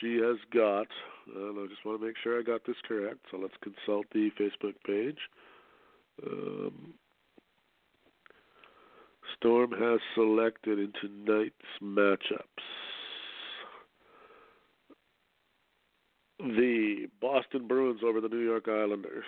she 0.00 0.16
has 0.16 0.36
got. 0.52 0.88
Uh, 1.34 1.62
I 1.62 1.66
just 1.68 1.84
want 1.84 2.00
to 2.00 2.06
make 2.06 2.16
sure 2.22 2.38
I 2.38 2.42
got 2.42 2.66
this 2.66 2.76
correct, 2.86 3.20
so 3.30 3.38
let's 3.38 3.54
consult 3.62 4.06
the 4.12 4.30
Facebook 4.40 4.74
page. 4.86 5.18
Um, 6.26 6.94
Storm 9.36 9.72
has 9.72 10.00
selected 10.14 10.78
in 10.78 10.92
tonight's 11.00 11.54
matchups 11.82 12.62
the 16.38 17.06
Boston 17.20 17.66
Bruins 17.66 18.00
over 18.04 18.20
the 18.20 18.28
New 18.28 18.44
York 18.44 18.68
Islanders, 18.68 19.24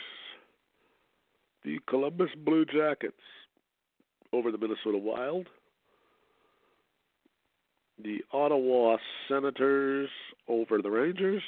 the 1.65 1.79
Columbus 1.89 2.31
Blue 2.45 2.65
Jackets 2.65 3.17
over 4.33 4.53
the 4.53 4.59
Minnesota 4.59 4.99
Wild, 4.99 5.49
the 8.03 8.19
Ottawa 8.33 8.97
Senators 9.29 10.09
over 10.47 10.81
the 10.81 10.91
Rangers, 10.91 11.43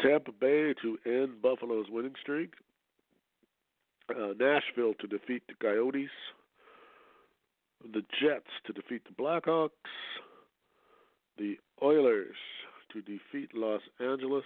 Tampa 0.00 0.32
Bay 0.32 0.74
to 0.82 0.98
end 1.06 1.42
Buffalo's 1.42 1.86
winning 1.90 2.14
streak, 2.20 2.54
uh, 4.10 4.34
Nashville 4.38 4.94
to 5.00 5.06
defeat 5.06 5.42
the 5.48 5.54
Coyotes. 5.60 6.10
The 7.92 8.02
Jets 8.20 8.46
to 8.66 8.72
defeat 8.72 9.02
the 9.04 9.22
Blackhawks, 9.22 9.70
the 11.36 11.56
Oilers 11.82 12.36
to 12.92 13.02
defeat 13.02 13.50
Los 13.54 13.80
Angeles, 13.98 14.44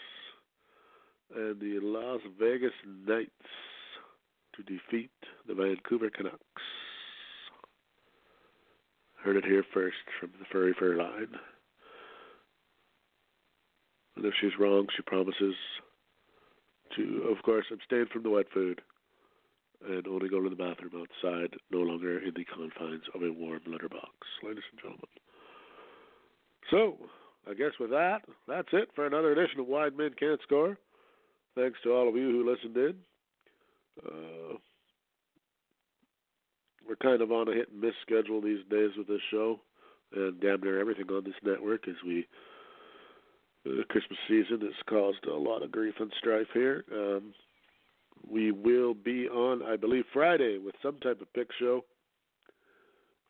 and 1.35 1.61
the 1.61 1.79
Las 1.83 2.21
Vegas 2.41 2.73
Knights 3.07 3.31
to 4.55 4.63
defeat 4.63 5.11
the 5.47 5.55
Vancouver 5.55 6.09
Canucks. 6.09 6.63
Heard 9.27 9.39
it 9.39 9.45
here 9.45 9.65
first 9.75 9.97
from 10.21 10.31
the 10.39 10.45
Furry 10.53 10.73
Fur 10.79 10.95
line. 10.95 11.35
And 14.15 14.25
if 14.25 14.33
she's 14.41 14.57
wrong, 14.57 14.87
she 14.95 15.03
promises 15.03 15.57
to, 16.95 17.35
of 17.37 17.43
course, 17.43 17.65
abstain 17.73 18.07
from 18.13 18.23
the 18.23 18.31
wet 18.31 18.47
food 18.55 18.83
and 19.85 20.07
only 20.07 20.29
go 20.29 20.41
to 20.41 20.49
the 20.49 20.55
bathroom 20.55 20.93
outside, 20.95 21.57
no 21.73 21.81
longer 21.81 22.21
in 22.21 22.35
the 22.37 22.45
confines 22.45 23.03
of 23.17 23.23
a 23.23 23.33
warm 23.33 23.63
letterbox, 23.67 24.15
ladies 24.45 24.63
and 24.71 24.81
gentlemen. 24.81 25.11
So, 26.71 26.97
I 27.51 27.55
guess 27.55 27.73
with 27.81 27.91
that, 27.91 28.21
that's 28.47 28.69
it 28.73 28.91
for 28.95 29.07
another 29.09 29.33
edition 29.33 29.59
of 29.59 29.67
Wide 29.67 29.97
Men 29.97 30.11
Can't 30.17 30.41
Score. 30.43 30.79
Thanks 31.57 31.81
to 31.83 31.91
all 31.93 32.09
of 32.09 32.15
you 32.15 32.31
who 32.31 32.49
listened 32.49 32.77
in. 32.77 32.95
Uh, 34.07 34.55
we're 36.89 36.97
kind 36.97 37.23
of 37.23 37.33
on 37.33 37.49
a 37.49 37.53
hit 37.53 37.71
and 37.71 37.81
miss 37.81 37.95
schedule 38.03 38.41
these 38.41 38.65
days 38.71 38.91
with 38.97 39.09
this 39.09 39.21
show, 39.31 39.61
and 40.15 40.41
damn 40.41 40.61
near 40.61 40.81
everything 40.81 41.11
on 41.11 41.25
this 41.25 41.35
network 41.43 41.89
as 41.89 41.97
we 42.05 42.27
the 43.65 43.83
Christmas 43.89 44.19
season 44.29 44.61
has 44.61 44.75
caused 44.89 45.25
a 45.27 45.35
lot 45.35 45.63
of 45.63 45.73
grief 45.73 45.95
and 45.99 46.13
strife 46.19 46.47
here. 46.55 46.85
Um, 46.93 47.35
we 48.31 48.53
will 48.53 48.95
be 48.95 49.29
on, 49.29 49.63
I 49.63 49.77
believe, 49.77 50.05
Friday 50.13 50.59
with 50.59 50.75
some 50.83 50.99
type 50.99 51.21
of 51.21 51.33
pick 51.33 51.49
show 51.59 51.85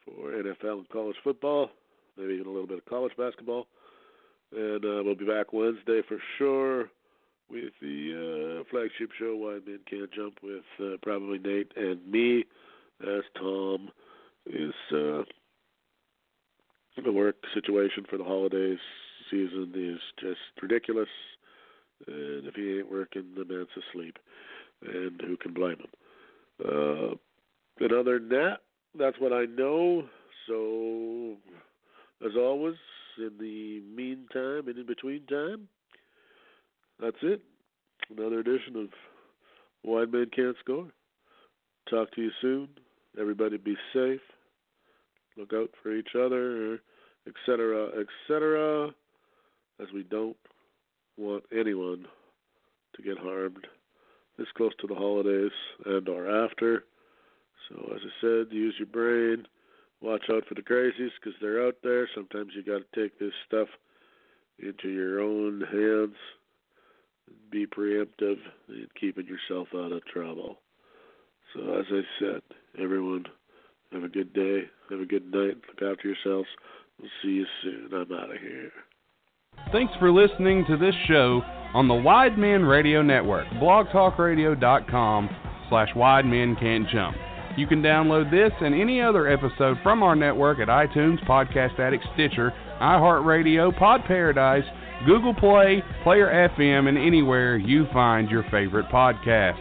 for 0.05 0.33
NFL 0.33 0.79
and 0.79 0.89
college 0.91 1.17
football, 1.25 1.71
maybe 2.17 2.35
even 2.35 2.47
a 2.47 2.51
little 2.51 2.67
bit 2.67 2.79
of 2.79 2.85
college 2.85 3.13
basketball. 3.17 3.67
And 4.55 4.85
uh, 4.85 5.03
we'll 5.03 5.17
be 5.17 5.27
back 5.27 5.53
Wednesday 5.53 6.03
for 6.07 6.19
sure 6.39 6.91
with 7.51 7.73
the 7.81 8.61
uh, 8.61 8.65
flagship 8.71 9.11
show, 9.19 9.37
Wide 9.37 9.67
Men 9.67 9.81
Can't 9.89 10.13
Jump, 10.13 10.39
with 10.43 10.65
uh, 10.81 10.97
probably 11.03 11.39
Nate 11.39 11.73
and 11.77 12.05
me, 12.11 12.45
as 13.03 13.23
Tom 13.39 13.91
is 14.47 14.75
uh, 14.93 15.23
the 17.05 17.13
work 17.13 17.37
situation 17.55 18.05
for 18.09 18.17
the 18.17 18.25
holidays 18.25 18.79
season 19.31 19.73
is 19.75 20.01
just 20.21 20.41
ridiculous. 20.63 21.09
And 22.07 22.47
if 22.47 22.55
he 22.55 22.79
ain't 22.79 22.91
working, 22.91 23.25
the 23.37 23.45
man's 23.45 23.69
asleep 23.91 24.19
and 24.83 25.21
who 25.21 25.37
can 25.37 25.53
blame 25.53 25.79
him? 25.79 25.89
Uh, 26.65 27.15
and 27.81 27.93
other 27.93 28.19
than 28.19 28.29
that, 28.31 28.59
that's 28.99 29.19
what 29.19 29.33
I 29.33 29.45
know. 29.45 30.05
So, 30.47 31.37
as 32.25 32.33
always, 32.37 32.77
in 33.19 33.33
the 33.39 33.83
meantime 33.95 34.69
and 34.69 34.79
in 34.79 34.87
between 34.87 35.27
time, 35.27 35.69
that's 37.01 37.17
it. 37.23 37.43
Another 38.11 38.41
edition 38.41 38.77
of 38.77 38.89
Wide 39.83 40.13
Men 40.13 40.31
Can't 40.35 40.57
Score. 40.61 40.87
Talk 41.91 42.11
to 42.13 42.23
you 42.23 42.31
soon. 42.41 42.69
Everybody 43.19 43.57
be 43.57 43.77
safe. 43.93 44.21
Look 45.37 45.53
out 45.53 45.71
for 45.83 45.93
each 45.93 46.15
other, 46.15 46.81
etc., 47.27 47.89
etc., 48.01 48.91
as 49.81 49.89
we 49.93 50.03
don't 50.05 50.37
want 51.17 51.45
anyone 51.53 52.07
to 52.95 53.03
get 53.03 53.19
harmed 53.19 53.67
this 54.39 54.47
close 54.57 54.73
to 54.81 54.87
the 54.87 54.95
holidays 54.95 55.53
and 55.85 56.09
or 56.09 56.45
after. 56.45 56.85
So 57.69 57.93
as 57.95 58.01
I 58.03 58.21
said, 58.21 58.53
use 58.53 58.75
your 58.79 58.87
brain, 58.87 59.47
watch 60.01 60.25
out 60.31 60.45
for 60.47 60.55
the 60.55 60.63
crazies 60.63 61.11
because 61.21 61.39
they're 61.41 61.67
out 61.67 61.77
there. 61.83 62.09
Sometimes 62.15 62.53
you 62.55 62.63
got 62.63 62.83
to 62.93 63.01
take 63.01 63.19
this 63.19 63.33
stuff 63.47 63.69
into 64.59 64.89
your 64.89 65.21
own 65.21 65.63
hands. 65.73 66.17
Be 67.51 67.67
preemptive 67.67 68.39
in 68.69 68.87
keeping 68.99 69.27
yourself 69.27 69.69
out 69.75 69.93
of 69.93 70.05
trouble. 70.07 70.59
So, 71.55 71.61
as 71.79 71.87
I 71.91 72.03
said, 72.21 72.43
everyone, 72.83 73.25
have 73.93 74.03
a 74.03 74.09
good 74.09 74.33
day. 74.33 74.63
Have 74.91 75.01
a 75.01 75.07
good 75.07 75.33
night. 75.33 75.57
Look 75.69 75.83
after 75.83 76.09
yourselves. 76.09 76.49
We'll 77.01 77.11
see 77.23 77.29
you 77.31 77.47
soon. 77.63 77.89
I'm 77.93 78.13
out 78.13 78.31
of 78.31 78.41
here. 78.41 78.71
Thanks 79.73 79.93
for 79.99 80.13
listening 80.13 80.65
to 80.67 80.77
this 80.77 80.95
show 81.07 81.43
on 81.75 81.89
the 81.89 81.95
Wide 81.95 82.39
Men 82.39 82.65
Radio 82.65 83.03
Network, 83.03 83.47
blogtalkradio.com 83.55 85.31
slash 85.69 85.89
Wide 85.97 86.25
Men 86.27 86.57
Can't 86.57 86.89
Jump. 86.89 87.17
You 87.57 87.67
can 87.67 87.83
download 87.83 88.31
this 88.31 88.53
and 88.61 88.75
any 88.75 89.01
other 89.01 89.29
episode 89.29 89.79
from 89.83 90.03
our 90.03 90.15
network 90.15 90.59
at 90.59 90.69
iTunes, 90.69 91.25
Podcast 91.27 91.79
Addict, 91.81 92.05
Stitcher, 92.15 92.53
iHeartRadio, 92.81 93.77
Pod 93.79 94.03
Paradise, 94.07 94.65
Google 95.07 95.35
Play, 95.35 95.83
Player 96.03 96.51
FM, 96.59 96.89
and 96.89 96.99
anywhere 96.99 97.57
you 97.57 97.87
find 97.93 98.31
your 98.31 98.45
favorite 98.51 98.87
podcast. 98.87 99.59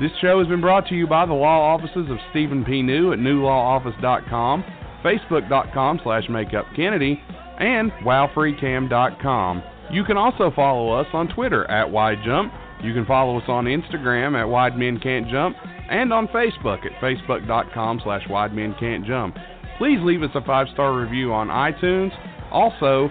This 0.00 0.10
show 0.22 0.38
has 0.38 0.48
been 0.48 0.62
brought 0.62 0.86
to 0.88 0.94
you 0.94 1.06
by 1.06 1.26
the 1.26 1.34
law 1.34 1.74
offices 1.74 2.10
of 2.10 2.16
Stephen 2.30 2.64
P. 2.64 2.80
New 2.80 3.12
at 3.12 3.18
newlawoffice.com, 3.18 4.64
facebook.com 5.04 6.00
slash 6.02 6.24
makeupkennedy, 6.28 7.20
and 7.58 7.92
wowfreecam.com. 8.02 9.62
You 9.92 10.04
can 10.04 10.16
also 10.16 10.50
follow 10.56 10.92
us 10.92 11.06
on 11.12 11.28
Twitter 11.28 11.70
at 11.70 11.86
WideJump. 11.86 12.50
You 12.82 12.94
can 12.94 13.04
follow 13.04 13.36
us 13.38 13.44
on 13.48 13.66
Instagram 13.66 14.40
at 14.40 14.48
Wide 14.48 14.78
Men 14.78 14.98
Can't 14.98 15.28
Jump 15.28 15.56
and 15.90 16.12
on 16.14 16.28
Facebook 16.28 16.86
at 16.86 16.92
facebook.com 17.02 18.00
slash 18.02 18.22
Wide. 18.30 18.52
Please 19.76 19.98
leave 20.02 20.22
us 20.22 20.30
a 20.34 20.40
five-star 20.42 20.98
review 20.98 21.32
on 21.34 21.48
iTunes. 21.48 22.10
Also, 22.50 23.10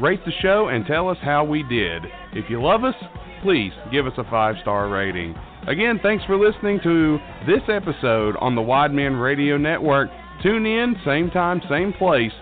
rate 0.00 0.20
the 0.26 0.32
show 0.42 0.68
and 0.68 0.84
tell 0.84 1.08
us 1.08 1.18
how 1.22 1.44
we 1.44 1.62
did. 1.62 2.02
If 2.34 2.50
you 2.50 2.60
love 2.60 2.84
us, 2.84 2.94
please 3.42 3.72
give 3.90 4.06
us 4.06 4.14
a 4.18 4.24
five-star 4.24 4.88
rating. 4.88 5.34
Again, 5.66 5.98
thanks 6.00 6.24
for 6.26 6.36
listening 6.38 6.78
to 6.84 7.18
this 7.46 7.62
episode 7.68 8.36
on 8.36 8.54
the 8.54 8.62
Wide 8.62 8.92
Men 8.92 9.16
Radio 9.16 9.56
Network. 9.56 10.08
Tune 10.42 10.64
in, 10.64 10.94
same 11.04 11.28
time, 11.30 11.60
same 11.68 11.92
place, 11.92 12.32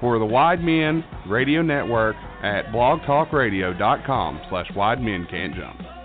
for 0.00 0.18
the 0.18 0.24
Wide 0.24 0.62
Men 0.62 1.04
Radio 1.28 1.60
Network 1.60 2.16
at 2.42 2.66
blogtalkradio.com 2.72 4.40
slash 4.48 4.66
Wide 4.74 5.02
Men 5.02 5.26
Can't 5.30 5.54
Jump. 5.54 5.99